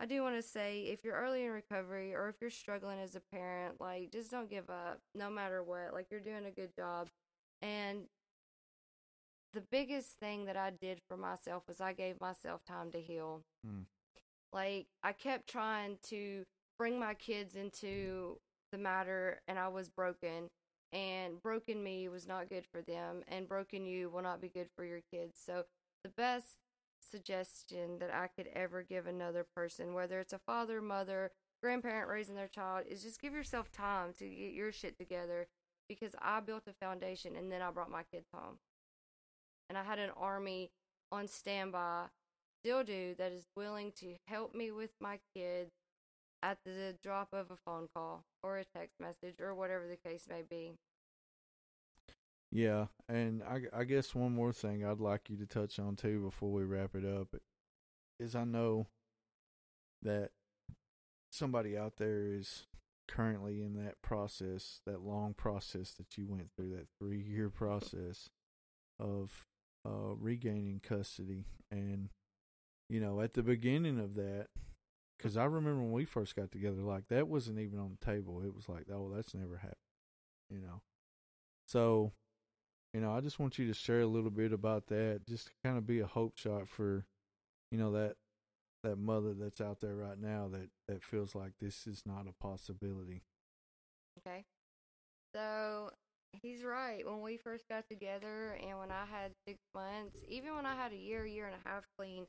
I 0.00 0.06
do 0.06 0.22
want 0.22 0.36
to 0.36 0.42
say 0.42 0.82
if 0.82 1.04
you're 1.04 1.16
early 1.16 1.44
in 1.44 1.50
recovery 1.50 2.14
or 2.14 2.28
if 2.28 2.36
you're 2.40 2.50
struggling 2.50 3.00
as 3.00 3.16
a 3.16 3.22
parent, 3.32 3.80
like 3.80 4.12
just 4.12 4.30
don't 4.30 4.50
give 4.50 4.70
up 4.70 5.00
no 5.14 5.28
matter 5.28 5.62
what. 5.62 5.92
Like 5.92 6.06
you're 6.10 6.20
doing 6.20 6.46
a 6.46 6.50
good 6.50 6.74
job. 6.76 7.08
And 7.62 8.04
the 9.54 9.62
biggest 9.72 10.10
thing 10.20 10.44
that 10.44 10.56
I 10.56 10.70
did 10.70 11.00
for 11.08 11.16
myself 11.16 11.64
was 11.66 11.80
I 11.80 11.94
gave 11.94 12.20
myself 12.20 12.60
time 12.64 12.92
to 12.92 13.00
heal. 13.00 13.42
Mm. 13.66 13.86
Like 14.52 14.86
I 15.02 15.12
kept 15.12 15.48
trying 15.48 15.98
to 16.08 16.44
bring 16.78 17.00
my 17.00 17.14
kids 17.14 17.56
into 17.56 18.38
the 18.70 18.78
matter 18.78 19.40
and 19.48 19.58
I 19.58 19.68
was 19.68 19.88
broken 19.88 20.48
and 20.92 21.42
broken 21.42 21.82
me 21.82 22.08
was 22.08 22.26
not 22.26 22.48
good 22.48 22.64
for 22.70 22.82
them 22.82 23.22
and 23.28 23.48
broken 23.48 23.84
you 23.84 24.10
will 24.10 24.22
not 24.22 24.40
be 24.40 24.48
good 24.48 24.68
for 24.76 24.84
your 24.84 25.00
kids. 25.12 25.40
So 25.44 25.64
the 26.02 26.10
best 26.10 26.58
suggestion 27.10 27.98
that 27.98 28.12
I 28.12 28.26
could 28.26 28.48
ever 28.54 28.82
give 28.82 29.06
another 29.06 29.44
person, 29.54 29.94
whether 29.94 30.20
it's 30.20 30.32
a 30.32 30.38
father, 30.38 30.80
mother, 30.80 31.30
grandparent 31.62 32.08
raising 32.08 32.34
their 32.34 32.48
child, 32.48 32.84
is 32.88 33.02
just 33.02 33.20
give 33.20 33.32
yourself 33.32 33.72
time 33.72 34.12
to 34.18 34.28
get 34.28 34.52
your 34.52 34.72
shit 34.72 34.98
together 34.98 35.48
because 35.88 36.14
I 36.20 36.40
built 36.40 36.64
a 36.68 36.72
foundation 36.72 37.34
and 37.34 37.50
then 37.50 37.62
I 37.62 37.70
brought 37.70 37.90
my 37.90 38.02
kids 38.02 38.28
home. 38.32 38.58
And 39.68 39.76
I 39.76 39.84
had 39.84 39.98
an 39.98 40.10
army 40.16 40.70
on 41.10 41.26
standby, 41.26 42.06
still 42.62 42.84
do, 42.84 43.14
that 43.18 43.32
is 43.32 43.46
willing 43.56 43.92
to 44.00 44.16
help 44.26 44.54
me 44.54 44.70
with 44.70 44.90
my 45.00 45.18
kids 45.34 45.72
at 46.42 46.58
the 46.64 46.94
drop 47.02 47.32
of 47.32 47.50
a 47.50 47.56
phone 47.56 47.88
call 47.92 48.24
or 48.42 48.58
a 48.58 48.64
text 48.64 49.00
message 49.00 49.40
or 49.40 49.54
whatever 49.54 49.86
the 49.88 50.08
case 50.08 50.26
may 50.28 50.42
be. 50.48 50.74
Yeah, 52.50 52.86
and 53.08 53.42
I, 53.42 53.62
I 53.76 53.84
guess 53.84 54.14
one 54.14 54.34
more 54.34 54.52
thing 54.52 54.84
I'd 54.84 55.00
like 55.00 55.28
you 55.28 55.36
to 55.36 55.46
touch 55.46 55.78
on 55.78 55.96
too 55.96 56.22
before 56.24 56.50
we 56.50 56.64
wrap 56.64 56.94
it 56.94 57.04
up 57.04 57.36
is 58.18 58.34
I 58.34 58.44
know 58.44 58.86
that 60.02 60.30
somebody 61.30 61.76
out 61.76 61.98
there 61.98 62.26
is 62.26 62.66
currently 63.06 63.60
in 63.60 63.74
that 63.74 64.00
process, 64.02 64.80
that 64.86 65.02
long 65.02 65.34
process 65.34 65.92
that 65.92 66.16
you 66.16 66.26
went 66.26 66.48
through, 66.56 66.70
that 66.70 66.88
three 66.98 67.20
year 67.20 67.50
process 67.50 68.30
of 68.98 69.44
uh, 69.86 70.14
regaining 70.18 70.80
custody. 70.80 71.46
And, 71.70 72.08
you 72.88 73.00
know, 73.00 73.20
at 73.20 73.34
the 73.34 73.42
beginning 73.42 73.98
of 73.98 74.14
that, 74.14 74.46
because 75.16 75.36
I 75.36 75.44
remember 75.44 75.82
when 75.82 75.92
we 75.92 76.04
first 76.06 76.34
got 76.34 76.50
together, 76.50 76.80
like 76.82 77.08
that 77.08 77.28
wasn't 77.28 77.58
even 77.58 77.78
on 77.78 77.96
the 77.98 78.06
table. 78.06 78.40
It 78.42 78.54
was 78.54 78.68
like, 78.68 78.86
oh, 78.92 79.12
that's 79.14 79.34
never 79.34 79.56
happened, 79.56 79.76
you 80.50 80.60
know. 80.60 80.82
So 81.66 82.12
you 82.94 83.00
know, 83.00 83.12
I 83.12 83.20
just 83.20 83.38
want 83.38 83.58
you 83.58 83.66
to 83.66 83.74
share 83.74 84.00
a 84.00 84.06
little 84.06 84.30
bit 84.30 84.52
about 84.52 84.86
that, 84.88 85.22
just 85.28 85.46
to 85.46 85.52
kind 85.64 85.76
of 85.78 85.86
be 85.86 86.00
a 86.00 86.06
hope 86.06 86.36
shot 86.36 86.68
for, 86.68 87.04
you 87.70 87.78
know, 87.78 87.92
that 87.92 88.16
that 88.84 88.96
mother 88.96 89.34
that's 89.34 89.60
out 89.60 89.80
there 89.80 89.96
right 89.96 90.20
now 90.20 90.48
that 90.52 90.70
that 90.86 91.02
feels 91.02 91.34
like 91.34 91.52
this 91.60 91.86
is 91.86 92.02
not 92.06 92.26
a 92.28 92.42
possibility. 92.42 93.22
Okay. 94.18 94.44
So 95.34 95.90
he's 96.32 96.62
right. 96.62 97.06
When 97.06 97.20
we 97.20 97.36
first 97.36 97.64
got 97.68 97.84
together 97.88 98.58
and 98.66 98.78
when 98.78 98.90
I 98.90 99.04
had 99.10 99.32
six 99.46 99.58
months, 99.74 100.18
even 100.28 100.54
when 100.54 100.66
I 100.66 100.74
had 100.74 100.92
a 100.92 100.96
year, 100.96 101.26
year 101.26 101.46
and 101.46 101.54
a 101.54 101.68
half 101.68 101.84
clean, 101.98 102.26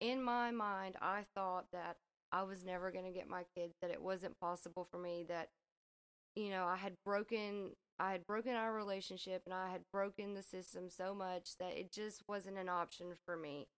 in 0.00 0.22
my 0.22 0.50
mind, 0.50 0.96
I 1.00 1.24
thought 1.34 1.66
that 1.72 1.96
I 2.32 2.42
was 2.42 2.64
never 2.64 2.90
going 2.90 3.04
to 3.04 3.10
get 3.10 3.28
my 3.28 3.44
kids, 3.56 3.74
that 3.80 3.90
it 3.90 4.02
wasn't 4.02 4.38
possible 4.40 4.86
for 4.90 4.98
me, 4.98 5.24
that, 5.28 5.48
you 6.34 6.50
know, 6.50 6.64
I 6.64 6.76
had 6.76 6.94
broken 7.04 7.72
I 7.98 8.12
had 8.12 8.26
broken 8.26 8.54
our 8.54 8.72
relationship 8.72 9.42
and 9.44 9.54
I 9.54 9.70
had 9.70 9.82
broken 9.92 10.34
the 10.34 10.42
system 10.42 10.88
so 10.88 11.14
much 11.14 11.56
that 11.58 11.78
it 11.78 11.92
just 11.92 12.22
wasn't 12.28 12.58
an 12.58 12.68
option 12.68 13.08
for 13.24 13.36
me. 13.36 13.68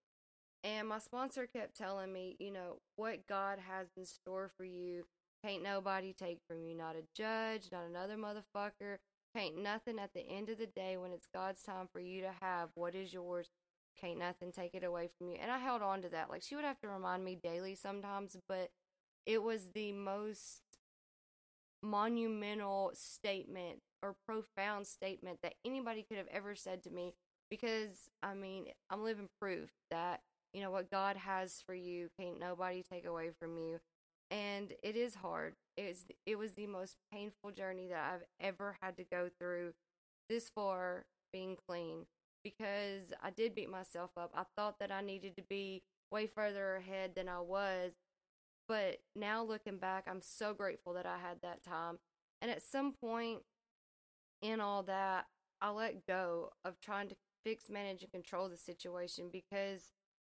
And 0.63 0.87
my 0.87 0.99
sponsor 0.99 1.47
kept 1.47 1.77
telling 1.77 2.11
me, 2.11 2.35
you 2.39 2.51
know, 2.51 2.79
what 2.95 3.27
God 3.27 3.59
has 3.69 3.87
in 3.95 4.05
store 4.05 4.49
for 4.57 4.65
you 4.65 5.05
can't 5.45 5.61
nobody 5.61 6.11
take 6.11 6.39
from 6.47 6.63
you. 6.63 6.75
Not 6.75 6.95
a 6.95 7.03
judge, 7.13 7.69
not 7.71 7.85
another 7.85 8.15
motherfucker. 8.15 8.97
Can't 9.35 9.61
nothing 9.61 9.99
at 9.99 10.13
the 10.13 10.27
end 10.27 10.49
of 10.49 10.57
the 10.57 10.65
day 10.65 10.97
when 10.97 11.11
it's 11.11 11.27
God's 11.31 11.61
time 11.61 11.87
for 11.91 11.99
you 11.99 12.21
to 12.21 12.31
have 12.41 12.69
what 12.73 12.95
is 12.95 13.13
yours. 13.13 13.49
Can't 13.99 14.17
nothing 14.17 14.51
take 14.51 14.73
it 14.73 14.83
away 14.83 15.09
from 15.17 15.29
you. 15.29 15.37
And 15.39 15.51
I 15.51 15.59
held 15.59 15.81
on 15.83 16.01
to 16.01 16.09
that. 16.09 16.29
Like 16.29 16.41
she 16.41 16.55
would 16.55 16.65
have 16.65 16.79
to 16.79 16.87
remind 16.87 17.23
me 17.23 17.37
daily 17.41 17.75
sometimes, 17.75 18.37
but 18.47 18.71
it 19.25 19.43
was 19.43 19.69
the 19.73 19.91
most 19.91 20.61
monumental 21.83 22.91
statement 22.95 23.81
or 24.05 24.15
profound 24.25 24.85
statement 24.85 25.39
that 25.41 25.55
anybody 25.65 26.03
could 26.03 26.17
have 26.17 26.27
ever 26.31 26.55
said 26.55 26.83
to 26.83 26.89
me 26.91 27.13
because 27.49 28.09
I 28.21 28.33
mean, 28.33 28.67
I'm 28.89 29.03
living 29.03 29.29
proof 29.39 29.69
that, 29.89 30.21
you 30.53 30.61
know, 30.61 30.71
what 30.71 30.91
God 30.91 31.17
has 31.17 31.61
for 31.65 31.73
you 31.73 32.09
can't 32.19 32.39
nobody 32.39 32.83
take 32.83 33.05
away 33.05 33.31
from 33.39 33.57
you. 33.57 33.79
And 34.31 34.73
it 34.83 34.95
is 34.95 35.15
hard. 35.15 35.55
It's 35.77 36.05
it 36.25 36.37
was 36.37 36.53
the 36.53 36.67
most 36.67 36.97
painful 37.11 37.51
journey 37.51 37.87
that 37.89 38.13
I've 38.13 38.25
ever 38.39 38.77
had 38.81 38.97
to 38.97 39.03
go 39.03 39.29
through 39.39 39.73
this 40.29 40.49
far 40.49 41.05
being 41.33 41.57
clean 41.67 42.05
because 42.43 43.13
I 43.23 43.31
did 43.31 43.55
beat 43.55 43.69
myself 43.69 44.11
up. 44.17 44.31
I 44.35 44.43
thought 44.55 44.79
that 44.79 44.91
I 44.91 45.01
needed 45.01 45.35
to 45.37 45.43
be 45.43 45.83
way 46.11 46.27
further 46.27 46.75
ahead 46.75 47.11
than 47.15 47.27
I 47.27 47.39
was. 47.39 47.93
But 48.67 48.99
now 49.15 49.43
looking 49.43 49.77
back, 49.77 50.05
I'm 50.07 50.21
so 50.21 50.53
grateful 50.53 50.93
that 50.93 51.05
I 51.05 51.17
had 51.17 51.41
that 51.41 51.63
time. 51.63 51.99
And 52.41 52.49
at 52.49 52.63
some 52.63 52.93
point, 52.93 53.41
in 54.51 54.61
all 54.61 54.83
that, 54.83 55.25
I 55.61 55.71
let 55.71 56.05
go 56.05 56.51
of 56.63 56.79
trying 56.79 57.09
to 57.09 57.15
fix, 57.43 57.69
manage, 57.69 58.03
and 58.03 58.11
control 58.11 58.49
the 58.49 58.57
situation 58.57 59.29
because, 59.31 59.91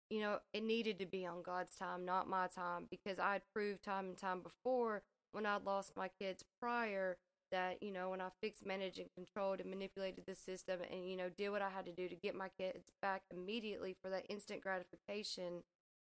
you 0.10 0.22
know, 0.22 0.40
it 0.54 0.64
needed 0.64 1.00
to 1.00 1.06
be 1.06 1.26
on 1.26 1.44
God's 1.44 1.76
time, 1.76 2.06
not 2.06 2.28
my 2.28 2.48
time, 2.48 2.88
because 2.90 3.20
I 3.20 3.34
had 3.34 3.42
proved 3.54 3.84
time 3.84 4.06
and 4.06 4.18
time 4.18 4.42
before 4.42 5.04
when 5.32 5.46
I'd 5.46 5.66
lost 5.66 5.94
my 5.96 6.10
kids 6.20 6.44
prior 6.60 7.18
that, 7.52 7.82
you 7.82 7.92
know, 7.92 8.10
when 8.12 8.22
I 8.22 8.30
fixed, 8.42 8.66
managed, 8.66 9.00
and 9.00 9.10
controlled 9.16 9.60
and 9.60 9.70
manipulated 9.70 10.24
the 10.28 10.36
system 10.36 10.80
and, 10.92 11.10
you 11.10 11.18
know, 11.18 11.30
did 11.36 11.50
what 11.50 11.62
I 11.62 11.70
had 11.70 11.86
to 11.86 11.92
do 11.94 12.08
to 12.08 12.16
get 12.16 12.36
my 12.36 12.50
kids 12.60 12.92
back 13.02 13.24
immediately 13.32 13.96
for 14.02 14.10
that 14.10 14.26
instant 14.30 14.62
gratification 14.62 15.64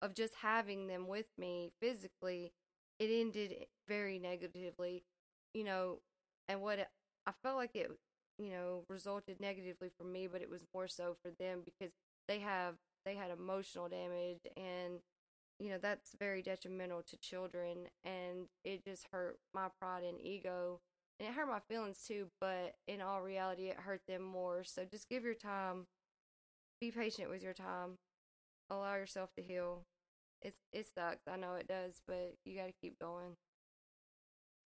of 0.02 0.14
just 0.14 0.35
having 0.42 0.87
them 0.87 1.09
with 1.09 1.26
me 1.38 1.72
physically, 1.80 2.52
it 2.98 3.11
ended 3.11 3.66
very 3.88 4.18
negatively, 4.18 5.04
you 5.54 5.64
know, 5.64 5.98
and 6.48 6.61
what 6.62 6.88
I 7.26 7.32
felt 7.42 7.56
like 7.56 7.74
it, 7.74 7.90
you 8.38 8.50
know, 8.50 8.84
resulted 8.88 9.40
negatively 9.40 9.90
for 9.98 10.04
me, 10.04 10.26
but 10.26 10.42
it 10.42 10.50
was 10.50 10.64
more 10.74 10.88
so 10.88 11.16
for 11.22 11.30
them 11.38 11.60
because 11.64 11.92
they 12.28 12.40
have 12.40 12.74
they 13.04 13.14
had 13.14 13.30
emotional 13.30 13.88
damage 13.88 14.40
and 14.56 14.94
you 15.60 15.70
know 15.70 15.78
that's 15.80 16.10
very 16.18 16.42
detrimental 16.42 17.02
to 17.02 17.16
children 17.18 17.86
and 18.04 18.48
it 18.64 18.84
just 18.84 19.06
hurt 19.12 19.38
my 19.54 19.68
pride 19.80 20.02
and 20.04 20.20
ego 20.20 20.80
and 21.20 21.28
it 21.28 21.34
hurt 21.34 21.48
my 21.48 21.60
feelings 21.68 22.02
too 22.06 22.26
but 22.40 22.74
in 22.88 23.00
all 23.00 23.22
reality 23.22 23.68
it 23.68 23.76
hurt 23.78 24.02
them 24.08 24.22
more. 24.22 24.64
So 24.64 24.84
just 24.84 25.08
give 25.08 25.24
your 25.24 25.34
time 25.34 25.86
be 26.80 26.90
patient 26.90 27.30
with 27.30 27.42
your 27.42 27.54
time 27.54 27.98
allow 28.70 28.94
yourself 28.96 29.30
to 29.36 29.42
heal. 29.42 29.84
It's 30.42 30.56
it 30.72 30.86
sucks 30.94 31.28
i 31.28 31.36
know 31.36 31.54
it 31.54 31.68
does 31.68 32.02
but 32.06 32.34
you 32.44 32.56
got 32.56 32.66
to 32.66 32.74
keep 32.82 32.98
going 33.00 33.36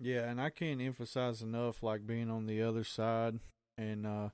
Yeah, 0.00 0.30
and 0.30 0.40
I 0.40 0.48
can't 0.50 0.80
emphasize 0.80 1.42
enough 1.42 1.82
like 1.82 2.06
being 2.06 2.30
on 2.30 2.46
the 2.46 2.62
other 2.62 2.84
side 2.84 3.38
and 3.76 4.06
uh 4.06 4.30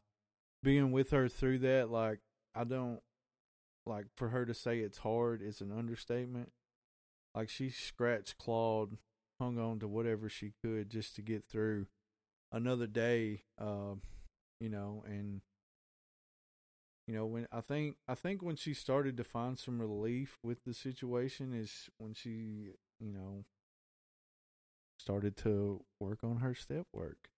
being 0.63 0.93
with 0.93 1.11
her 1.11 1.29
through 1.29 1.59
that 1.61 1.91
like 1.91 2.21
I 2.55 2.65
don't 2.65 3.01
like 3.87 4.07
for 4.17 4.29
her 4.31 4.47
to 4.47 4.55
say 4.55 4.81
it's 4.81 4.99
hard 4.99 5.43
is 5.43 5.61
an 5.61 5.73
understatement. 5.73 6.53
Like 7.35 7.49
she 7.49 7.71
scratched 7.71 8.39
clawed, 8.39 8.99
hung 9.41 9.59
on 9.59 9.81
to 9.81 9.89
whatever 9.89 10.29
she 10.29 10.53
could 10.65 10.91
just 10.91 11.17
to 11.17 11.23
get 11.23 11.45
through 11.49 11.87
another 12.53 12.87
day 12.87 13.43
uh 13.59 13.95
you 14.61 14.69
know 14.71 15.03
and 15.07 15.43
you 17.07 17.15
know 17.15 17.27
when 17.27 17.47
I 17.53 17.61
think 17.61 17.97
I 18.09 18.15
think 18.15 18.43
when 18.43 18.57
she 18.57 18.75
started 18.75 19.17
to 19.17 19.25
find 19.25 19.59
some 19.59 19.81
relief 19.81 20.39
with 20.43 20.65
the 20.65 20.75
situation 20.75 21.53
is 21.55 21.89
when 21.99 22.15
she 22.15 22.71
you 23.01 23.13
know 23.13 23.45
started 24.99 25.37
to 25.37 25.83
work 26.01 26.21
on 26.23 26.39
her 26.39 26.55
step 26.55 26.87
work 26.93 27.29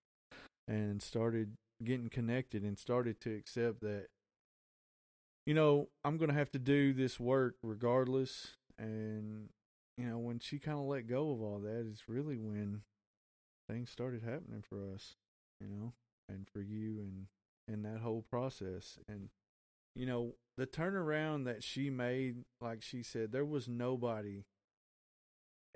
and 0.66 1.03
started 1.03 1.57
getting 1.85 2.09
connected 2.09 2.62
and 2.62 2.79
started 2.79 3.21
to 3.21 3.35
accept 3.35 3.81
that 3.81 4.07
you 5.47 5.55
know 5.55 5.88
i'm 6.05 6.18
to 6.18 6.33
have 6.35 6.51
to 6.51 6.59
do 6.59 6.92
this 6.92 7.18
work 7.18 7.57
regardless. 7.62 8.55
And 8.79 9.49
you 9.97 10.07
know 10.07 10.18
when 10.18 10.38
she 10.38 10.59
kind 10.59 10.79
of 10.79 10.85
let 10.85 11.09
go 11.09 11.33
of 11.33 11.42
all 11.42 11.59
that 11.59 11.87
is 11.90 12.03
really 12.07 12.37
when 12.38 12.83
things 13.68 13.90
started 13.90 14.23
happening 14.23 14.62
for 14.66 14.79
us 14.94 15.16
you 15.61 15.66
know 15.66 15.92
and 16.29 16.47
for 16.49 16.61
you 16.61 17.01
and 17.01 17.27
and 17.66 17.85
that 17.85 18.01
whole 18.01 18.25
process. 18.31 18.99
And 19.09 19.31
you 19.97 20.07
know 20.07 20.35
the 20.57 20.66
turnaround 20.66 21.44
that 21.47 21.62
she 21.62 21.90
made 21.90 22.44
like 22.61 22.83
she 22.83 23.03
said 23.03 23.33
there 23.33 23.44
was 23.44 23.68
nobody 23.68 24.44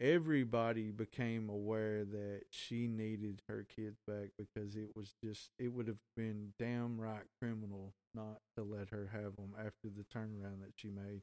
everybody 0.00 0.90
became 0.90 1.48
aware 1.48 2.05
that 2.05 2.42
she 2.50 2.87
needed 2.87 3.42
her 3.48 3.66
kids 3.74 3.98
back 4.07 4.31
because 4.38 4.74
it 4.74 4.90
was 4.96 5.14
just 5.22 5.50
it 5.59 5.72
would 5.72 5.87
have 5.87 6.00
been 6.16 6.52
downright 6.59 7.24
criminal 7.40 7.94
not 8.14 8.40
to 8.57 8.64
let 8.64 8.88
her 8.90 9.11
have 9.12 9.37
them 9.37 9.55
after 9.59 9.88
the 9.96 10.05
turnaround 10.05 10.61
that 10.61 10.72
she 10.76 10.88
made. 10.88 11.22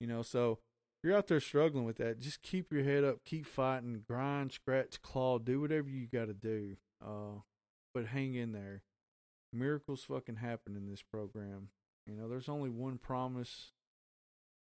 You 0.00 0.06
know 0.06 0.22
so 0.22 0.58
if 1.00 1.08
you're 1.08 1.16
out 1.16 1.28
there 1.28 1.40
struggling 1.40 1.84
with 1.84 1.96
that 1.96 2.20
just 2.20 2.42
keep 2.42 2.72
your 2.72 2.84
head 2.84 3.04
up 3.04 3.24
keep 3.24 3.46
fighting 3.46 4.02
grind 4.06 4.52
scratch 4.52 5.00
claw 5.00 5.38
do 5.38 5.60
whatever 5.60 5.88
you 5.88 6.06
got 6.06 6.26
to 6.26 6.34
do 6.34 6.76
uh 7.04 7.40
but 7.94 8.06
hang 8.06 8.34
in 8.34 8.52
there. 8.52 8.82
Miracles 9.52 10.04
fucking 10.04 10.36
happen 10.36 10.76
in 10.76 10.88
this 10.90 11.02
program. 11.02 11.70
You 12.06 12.14
know 12.14 12.28
there's 12.28 12.48
only 12.48 12.70
one 12.70 12.98
promise 12.98 13.72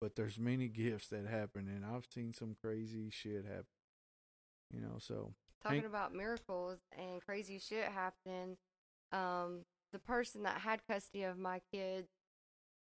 but 0.01 0.17
there's 0.17 0.39
many 0.39 0.69
gifts 0.69 1.09
that 1.09 1.27
happen 1.27 1.69
and 1.69 1.85
i've 1.85 2.07
seen 2.13 2.33
some 2.33 2.57
crazy 2.61 3.11
shit 3.11 3.45
happen 3.45 3.67
you 4.73 4.81
know 4.81 4.97
so 4.99 5.33
talking 5.63 5.81
Hank- 5.81 5.91
about 5.91 6.15
miracles 6.15 6.79
and 6.97 7.21
crazy 7.25 7.59
shit 7.59 7.89
happening 7.89 8.57
um 9.13 9.61
the 9.93 9.99
person 9.99 10.43
that 10.43 10.61
had 10.61 10.81
custody 10.87 11.23
of 11.23 11.39
my 11.39 11.61
kids 11.73 12.09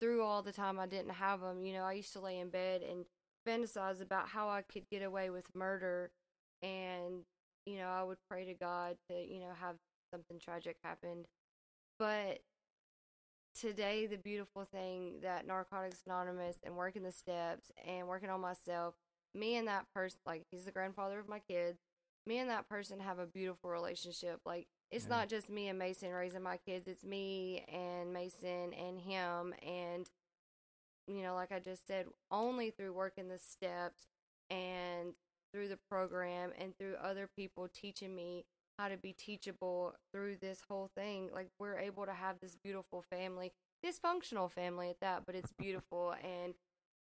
through 0.00 0.22
all 0.22 0.42
the 0.42 0.52
time 0.52 0.78
i 0.78 0.86
didn't 0.86 1.10
have 1.10 1.40
them 1.40 1.64
you 1.64 1.72
know 1.72 1.84
i 1.84 1.92
used 1.92 2.12
to 2.12 2.20
lay 2.20 2.38
in 2.38 2.50
bed 2.50 2.82
and 2.82 3.04
fantasize 3.46 4.02
about 4.02 4.28
how 4.28 4.48
i 4.48 4.62
could 4.62 4.88
get 4.90 5.02
away 5.02 5.30
with 5.30 5.46
murder 5.54 6.10
and 6.62 7.22
you 7.66 7.76
know 7.76 7.86
i 7.88 8.02
would 8.02 8.18
pray 8.28 8.44
to 8.44 8.54
god 8.54 8.96
to 9.08 9.14
you 9.14 9.40
know 9.40 9.52
have 9.60 9.76
something 10.12 10.38
tragic 10.38 10.76
happen 10.82 11.24
but 11.98 12.40
today 13.60 14.06
the 14.06 14.16
beautiful 14.16 14.64
thing 14.64 15.14
that 15.22 15.46
narcotics 15.46 16.02
anonymous 16.06 16.56
and 16.64 16.76
working 16.76 17.02
the 17.02 17.12
steps 17.12 17.70
and 17.86 18.06
working 18.06 18.30
on 18.30 18.40
myself 18.40 18.94
me 19.34 19.56
and 19.56 19.68
that 19.68 19.86
person 19.94 20.18
like 20.26 20.42
he's 20.50 20.64
the 20.64 20.70
grandfather 20.70 21.18
of 21.18 21.28
my 21.28 21.38
kids 21.40 21.78
me 22.26 22.38
and 22.38 22.50
that 22.50 22.68
person 22.68 23.00
have 23.00 23.18
a 23.18 23.26
beautiful 23.26 23.70
relationship 23.70 24.40
like 24.46 24.66
it's 24.90 25.04
Yeah. 25.04 25.16
not 25.16 25.28
just 25.28 25.50
me 25.50 25.68
and 25.68 25.78
mason 25.78 26.10
raising 26.12 26.42
my 26.42 26.56
kids 26.58 26.86
it's 26.88 27.04
me 27.04 27.64
and 27.72 28.12
mason 28.12 28.72
and 28.74 28.98
him 29.00 29.54
and 29.66 30.08
you 31.06 31.22
know 31.22 31.34
like 31.34 31.52
i 31.52 31.58
just 31.58 31.86
said 31.86 32.06
only 32.30 32.70
through 32.70 32.92
working 32.92 33.28
the 33.28 33.38
steps 33.38 34.02
and 34.50 35.14
through 35.52 35.68
the 35.68 35.78
program 35.88 36.50
and 36.58 36.76
through 36.78 36.94
other 37.02 37.28
people 37.34 37.68
teaching 37.72 38.14
me 38.14 38.44
how 38.78 38.88
to 38.88 38.96
be 38.96 39.12
teachable 39.12 39.94
through 40.12 40.36
this 40.40 40.62
whole 40.68 40.88
thing. 40.96 41.30
Like 41.34 41.48
we're 41.58 41.78
able 41.78 42.06
to 42.06 42.12
have 42.12 42.36
this 42.40 42.56
beautiful 42.56 43.02
family 43.02 43.52
dysfunctional 43.84 44.50
family 44.50 44.90
at 44.90 45.00
that 45.00 45.24
but 45.26 45.34
it's 45.34 45.52
beautiful. 45.52 46.14
And 46.24 46.54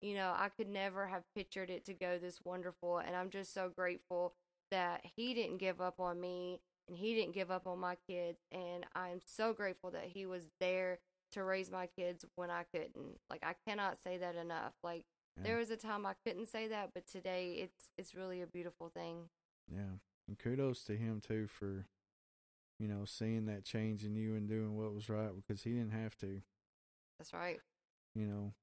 you 0.01 0.15
know 0.15 0.33
i 0.35 0.49
could 0.49 0.67
never 0.67 1.07
have 1.07 1.23
pictured 1.33 1.69
it 1.69 1.85
to 1.85 1.93
go 1.93 2.17
this 2.17 2.39
wonderful. 2.43 2.99
And 2.99 3.15
i'm 3.15 3.29
just 3.29 3.53
so 3.53 3.69
grateful 3.69 4.33
that 4.71 5.01
he 5.15 5.33
didn't 5.33 5.57
give 5.57 5.81
up 5.81 5.99
on 5.99 6.19
me 6.19 6.59
and 6.87 6.97
he 6.97 7.13
didn't 7.13 7.33
give 7.33 7.51
up 7.51 7.67
on 7.67 7.79
my 7.79 7.95
kids. 8.07 8.39
And 8.51 8.85
i'm 8.95 9.19
so 9.25 9.53
grateful 9.53 9.91
that 9.91 10.05
he 10.05 10.25
was 10.25 10.49
there 10.59 10.99
to 11.31 11.43
raise 11.43 11.71
my 11.71 11.87
kids 11.87 12.25
when 12.35 12.49
i 12.49 12.63
couldn't. 12.73 13.19
Like 13.29 13.43
i 13.43 13.55
cannot 13.67 13.97
say 14.03 14.17
that 14.17 14.35
enough. 14.35 14.73
Like 14.83 15.05
yeah, 15.37 15.43
there 15.43 15.57
was 15.57 15.71
a 15.71 15.77
time 15.77 16.05
i 16.05 16.13
couldn't 16.25 16.47
say 16.47 16.67
that 16.67 16.91
but 16.93 17.07
today 17.07 17.55
it's 17.59 17.89
it's 17.97 18.15
really 18.15 18.41
a 18.41 18.47
beautiful 18.47 18.89
thing. 18.89 19.29
Yeah 19.73 19.97
and 20.27 20.39
kudos 20.39 20.83
to 20.85 20.95
him 20.95 21.21
too 21.25 21.47
for 21.47 21.85
you 22.79 22.87
know 22.87 23.05
seeing 23.05 23.45
that 23.45 23.65
change 23.65 24.03
in 24.03 24.15
you 24.15 24.35
and 24.35 24.47
doing 24.47 24.77
what 24.77 24.93
was 24.93 25.09
right 25.09 25.31
because 25.35 25.63
he 25.63 25.71
didn't 25.71 25.91
have 25.91 26.17
to. 26.17 26.41
That's 27.19 27.33
right. 27.33 27.59
You 28.15 28.25
know 28.25 28.53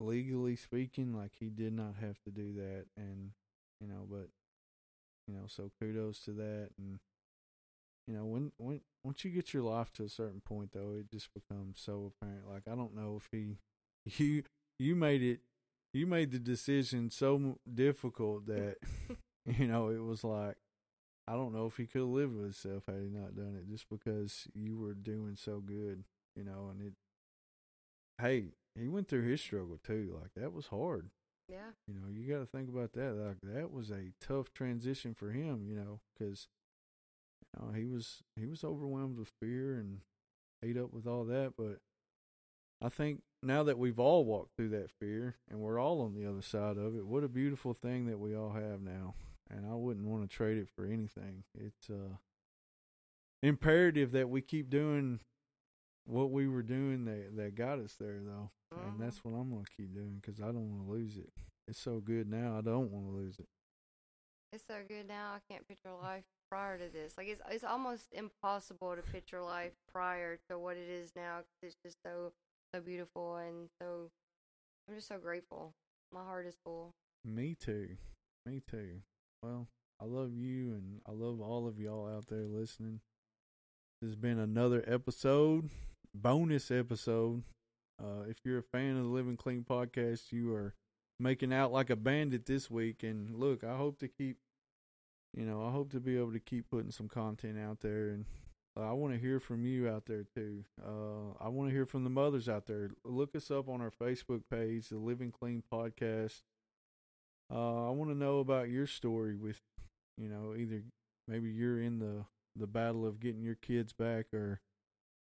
legally 0.00 0.56
speaking 0.56 1.14
like 1.14 1.32
he 1.38 1.48
did 1.48 1.72
not 1.72 1.94
have 2.00 2.20
to 2.22 2.30
do 2.30 2.52
that 2.54 2.84
and 2.96 3.30
you 3.80 3.86
know 3.86 4.06
but 4.10 4.28
you 5.28 5.34
know 5.34 5.44
so 5.46 5.70
kudos 5.80 6.20
to 6.20 6.32
that 6.32 6.68
and 6.78 6.98
you 8.06 8.14
know 8.14 8.24
when 8.24 8.52
when 8.58 8.80
once 9.04 9.24
you 9.24 9.30
get 9.30 9.54
your 9.54 9.62
life 9.62 9.92
to 9.92 10.04
a 10.04 10.08
certain 10.08 10.40
point 10.40 10.70
though 10.72 10.94
it 10.98 11.10
just 11.10 11.28
becomes 11.32 11.80
so 11.80 12.12
apparent. 12.20 12.48
Like 12.50 12.64
i 12.70 12.74
don't 12.74 12.94
know 12.94 13.18
if 13.20 13.28
he 13.30 13.58
you 14.22 14.42
you 14.78 14.94
made 14.94 15.22
it 15.22 15.40
you 15.92 16.06
made 16.06 16.32
the 16.32 16.38
decision 16.38 17.10
so 17.10 17.58
difficult 17.72 18.46
that 18.46 18.76
you 19.46 19.66
know 19.66 19.88
it 19.88 20.02
was 20.02 20.24
like 20.24 20.56
i 21.28 21.32
don't 21.32 21.54
know 21.54 21.66
if 21.66 21.76
he 21.76 21.86
could 21.86 22.00
have 22.00 22.08
lived 22.08 22.34
with 22.34 22.44
himself 22.44 22.84
had 22.86 23.02
he 23.02 23.08
not 23.08 23.36
done 23.36 23.56
it 23.58 23.70
just 23.70 23.88
because 23.88 24.46
you 24.54 24.76
were 24.76 24.94
doing 24.94 25.36
so 25.36 25.60
good 25.60 26.04
you 26.36 26.44
know 26.44 26.68
and 26.70 26.80
it 26.80 26.92
hey 28.20 28.46
he 28.78 28.88
went 28.88 29.08
through 29.08 29.22
his 29.22 29.40
struggle 29.40 29.78
too 29.82 30.16
like 30.20 30.30
that 30.36 30.52
was 30.52 30.66
hard 30.68 31.10
yeah 31.48 31.70
you 31.86 31.94
know, 31.94 32.08
you 32.10 32.32
got 32.32 32.40
to 32.40 32.46
think 32.46 32.68
about 32.68 32.92
that. 32.94 33.14
Like 33.14 33.36
that 33.42 33.70
was 33.70 33.90
a 33.90 34.12
tough 34.20 34.52
transition 34.54 35.14
for 35.14 35.30
him. 35.30 35.66
You 35.68 35.76
know, 35.76 36.00
because 36.16 36.48
you 37.54 37.60
know 37.60 37.72
he 37.72 37.84
was 37.84 38.22
he 38.36 38.46
was 38.46 38.64
overwhelmed 38.64 39.18
with 39.18 39.30
fear 39.40 39.74
and 39.74 40.00
ate 40.64 40.78
up 40.78 40.92
with 40.92 41.06
all 41.06 41.24
that. 41.24 41.54
But 41.56 41.80
I 42.80 42.88
think 42.88 43.22
now 43.42 43.62
that 43.64 43.78
we've 43.78 43.98
all 43.98 44.24
walked 44.24 44.56
through 44.56 44.70
that 44.70 44.90
fear 44.90 45.36
and 45.50 45.60
we're 45.60 45.78
all 45.80 46.00
on 46.00 46.14
the 46.14 46.26
other 46.26 46.42
side 46.42 46.78
of 46.78 46.96
it, 46.96 47.06
what 47.06 47.24
a 47.24 47.28
beautiful 47.28 47.74
thing 47.74 48.06
that 48.06 48.18
we 48.18 48.34
all 48.34 48.52
have 48.52 48.80
now. 48.80 49.14
And 49.50 49.66
I 49.66 49.74
wouldn't 49.74 50.06
want 50.06 50.28
to 50.28 50.36
trade 50.36 50.56
it 50.58 50.68
for 50.74 50.86
anything. 50.86 51.44
It's 51.54 51.90
uh 51.90 52.16
imperative 53.42 54.12
that 54.12 54.28
we 54.30 54.40
keep 54.40 54.70
doing 54.70 55.20
what 56.06 56.30
we 56.30 56.48
were 56.48 56.62
doing 56.62 57.04
that 57.04 57.36
that 57.36 57.54
got 57.54 57.78
us 57.78 57.94
there 57.98 58.20
though 58.24 58.50
and 58.72 58.94
Mhm. 58.94 58.98
that's 58.98 59.24
what 59.24 59.32
I'm 59.32 59.50
gonna 59.50 59.64
keep 59.76 59.92
doing 59.94 60.18
because 60.20 60.40
I 60.40 60.46
don't 60.46 60.70
want 60.70 60.84
to 60.86 60.90
lose 60.90 61.16
it. 61.16 61.32
It's 61.68 61.78
so 61.78 62.00
good 62.00 62.28
now, 62.28 62.58
I 62.58 62.60
don't 62.62 62.90
want 62.90 63.06
to 63.06 63.12
lose 63.12 63.38
it. 63.38 63.48
It's 64.52 64.64
so 64.66 64.82
good 64.86 65.06
now. 65.08 65.32
I 65.34 65.40
can't 65.48 65.66
picture 65.66 65.92
life 65.94 66.24
prior 66.48 66.78
to 66.78 66.88
this. 66.88 67.16
Like 67.18 67.28
it's 67.28 67.42
it's 67.50 67.64
almost 67.64 68.12
impossible 68.12 68.94
to 68.96 69.02
picture 69.02 69.40
life 69.42 69.72
prior 69.92 70.38
to 70.48 70.58
what 70.58 70.76
it 70.76 70.88
is 70.88 71.14
now. 71.14 71.38
'cause 71.42 71.46
it's 71.62 71.76
just 71.82 72.02
so 72.02 72.32
so 72.74 72.80
beautiful 72.80 73.36
and 73.36 73.68
so. 73.78 74.10
I'm 74.88 74.94
just 74.94 75.08
so 75.08 75.18
grateful. 75.18 75.74
My 76.12 76.22
heart 76.24 76.46
is 76.46 76.56
full. 76.56 76.94
Me 77.24 77.54
too, 77.54 77.96
me 78.44 78.60
too. 78.60 79.02
Well, 79.44 79.68
I 80.00 80.06
love 80.06 80.34
you, 80.34 80.72
and 80.72 81.00
I 81.06 81.10
love 81.10 81.38
all 81.38 81.68
of 81.68 81.78
y'all 81.78 82.08
out 82.08 82.28
there 82.28 82.46
listening. 82.46 83.00
This 84.00 84.08
has 84.08 84.16
been 84.16 84.38
another 84.38 84.82
episode, 84.86 85.68
bonus 86.14 86.70
episode. 86.70 87.42
Uh, 88.02 88.22
if 88.26 88.38
you're 88.42 88.60
a 88.60 88.62
fan 88.62 88.96
of 88.96 89.02
the 89.02 89.10
Living 89.10 89.36
Clean 89.36 89.62
podcast, 89.62 90.32
you 90.32 90.54
are 90.54 90.74
making 91.20 91.52
out 91.52 91.72
like 91.72 91.90
a 91.90 91.96
bandit 91.96 92.46
this 92.46 92.70
week. 92.70 93.02
And 93.02 93.38
look, 93.38 93.62
I 93.62 93.76
hope 93.76 93.98
to 93.98 94.08
keep, 94.08 94.38
you 95.34 95.44
know, 95.44 95.62
I 95.66 95.70
hope 95.70 95.92
to 95.92 96.00
be 96.00 96.16
able 96.16 96.32
to 96.32 96.40
keep 96.40 96.70
putting 96.70 96.90
some 96.90 97.08
content 97.08 97.58
out 97.58 97.80
there 97.80 98.08
and 98.08 98.24
I 98.78 98.92
want 98.92 99.12
to 99.12 99.20
hear 99.20 99.40
from 99.40 99.66
you 99.66 99.90
out 99.90 100.06
there 100.06 100.24
too. 100.34 100.64
Uh, 100.82 101.34
I 101.38 101.48
want 101.48 101.68
to 101.68 101.74
hear 101.74 101.84
from 101.84 102.02
the 102.02 102.10
mothers 102.10 102.48
out 102.48 102.64
there. 102.66 102.90
Look 103.04 103.36
us 103.36 103.50
up 103.50 103.68
on 103.68 103.82
our 103.82 103.92
Facebook 103.92 104.40
page, 104.50 104.88
the 104.88 104.96
Living 104.96 105.30
Clean 105.30 105.62
Podcast. 105.70 106.40
Uh, 107.54 107.88
I 107.88 107.90
want 107.90 108.10
to 108.10 108.16
know 108.16 108.38
about 108.38 108.68
your 108.68 108.86
story 108.86 109.36
with, 109.36 109.60
you 110.18 110.28
know, 110.28 110.54
either 110.56 110.82
maybe 111.28 111.50
you're 111.50 111.80
in 111.80 111.98
the 111.98 112.24
the 112.56 112.66
battle 112.66 113.06
of 113.06 113.20
getting 113.20 113.42
your 113.42 113.56
kids 113.56 113.92
back, 113.92 114.32
or 114.32 114.60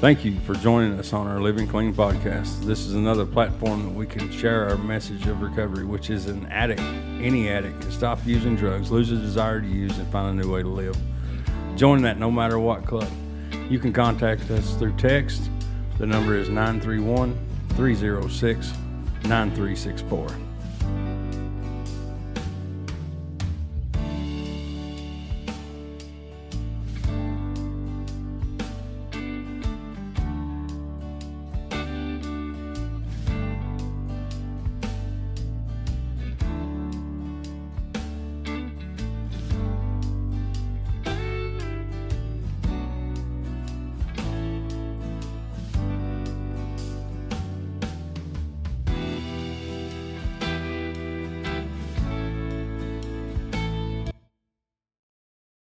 Thank 0.00 0.24
you 0.24 0.38
for 0.40 0.54
joining 0.54 0.98
us 0.98 1.12
on 1.12 1.28
our 1.28 1.40
Living 1.40 1.68
Clean 1.68 1.94
podcast. 1.94 2.64
This 2.64 2.80
is 2.80 2.94
another 2.94 3.24
platform 3.24 3.84
that 3.84 3.94
we 3.94 4.04
can 4.04 4.32
share 4.32 4.68
our 4.68 4.76
message 4.76 5.26
of 5.28 5.40
recovery, 5.42 5.84
which 5.84 6.10
is 6.10 6.26
an 6.26 6.46
addict, 6.46 6.80
any 7.20 7.48
addict, 7.48 7.80
can 7.82 7.92
stop 7.92 8.18
using 8.26 8.56
drugs, 8.56 8.90
lose 8.90 9.12
a 9.12 9.16
desire 9.16 9.60
to 9.60 9.68
use, 9.68 9.96
and 9.98 10.10
find 10.10 10.40
a 10.40 10.42
new 10.42 10.52
way 10.52 10.62
to 10.62 10.68
live. 10.68 10.96
Join 11.76 12.02
that 12.02 12.18
no 12.18 12.32
matter 12.32 12.58
what 12.58 12.84
club. 12.84 13.08
You 13.70 13.78
can 13.78 13.92
contact 13.92 14.50
us 14.50 14.74
through 14.74 14.96
text. 14.96 15.48
The 15.98 16.06
number 16.06 16.36
is 16.36 16.48
931 16.48 17.38
306 17.76 18.72
9364. 19.24 20.51